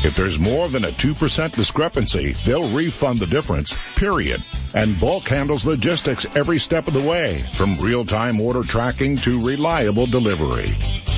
If 0.04 0.14
there's 0.14 0.38
more 0.38 0.68
than 0.68 0.84
a 0.84 0.88
2% 0.88 1.52
discrepancy, 1.52 2.32
they'll 2.44 2.68
refund 2.68 3.20
the 3.20 3.26
difference, 3.26 3.74
period. 3.96 4.44
And 4.74 4.96
BULQ 4.96 5.28
handles 5.28 5.64
logistics 5.64 6.26
every 6.36 6.58
step 6.58 6.88
of 6.88 6.92
the 6.92 7.00
way, 7.00 7.42
from 7.54 7.78
real-time 7.78 8.38
order 8.38 8.62
tracking 8.62 9.16
to 9.18 9.40
reliable 9.40 10.04
delivery. 10.04 10.74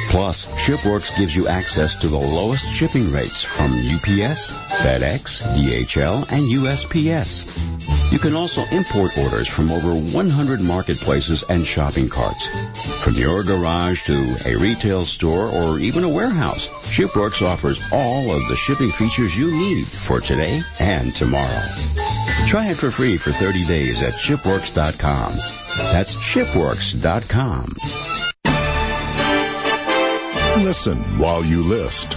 Plus, 0.10 0.45
ShipWorks 0.65 1.17
gives 1.17 1.36
you 1.36 1.47
access 1.47 1.95
to 1.95 2.08
the 2.08 2.17
lowest 2.17 2.69
shipping 2.69 3.12
rates 3.12 3.41
from 3.41 3.71
UPS, 3.71 4.52
FedEx, 4.84 5.41
DHL, 5.58 6.32
and 6.32 6.47
USPS. 6.47 7.76
You 8.11 8.19
can 8.19 8.35
also 8.35 8.63
import 8.71 9.17
orders 9.17 9.47
from 9.47 9.69
over 9.69 9.93
100 9.93 10.61
marketplaces 10.61 11.43
and 11.49 11.65
shopping 11.65 12.07
carts. 12.07 12.47
From 13.03 13.13
your 13.15 13.43
garage 13.43 14.03
to 14.05 14.35
a 14.45 14.55
retail 14.55 15.01
store 15.01 15.47
or 15.49 15.79
even 15.79 16.03
a 16.03 16.09
warehouse, 16.09 16.69
ShipWorks 16.89 17.45
offers 17.45 17.81
all 17.91 18.31
of 18.31 18.47
the 18.47 18.55
shipping 18.55 18.89
features 18.89 19.37
you 19.37 19.51
need 19.51 19.85
for 19.85 20.21
today 20.21 20.61
and 20.79 21.13
tomorrow. 21.13 21.63
Try 22.47 22.69
it 22.69 22.77
for 22.77 22.91
free 22.91 23.17
for 23.17 23.31
30 23.31 23.65
days 23.65 24.01
at 24.01 24.13
shipworks.com. 24.13 25.33
That's 25.91 26.15
shipworks.com. 26.15 27.65
Listen 30.63 30.97
while 31.19 31.43
you 31.43 31.61
list. 31.61 32.15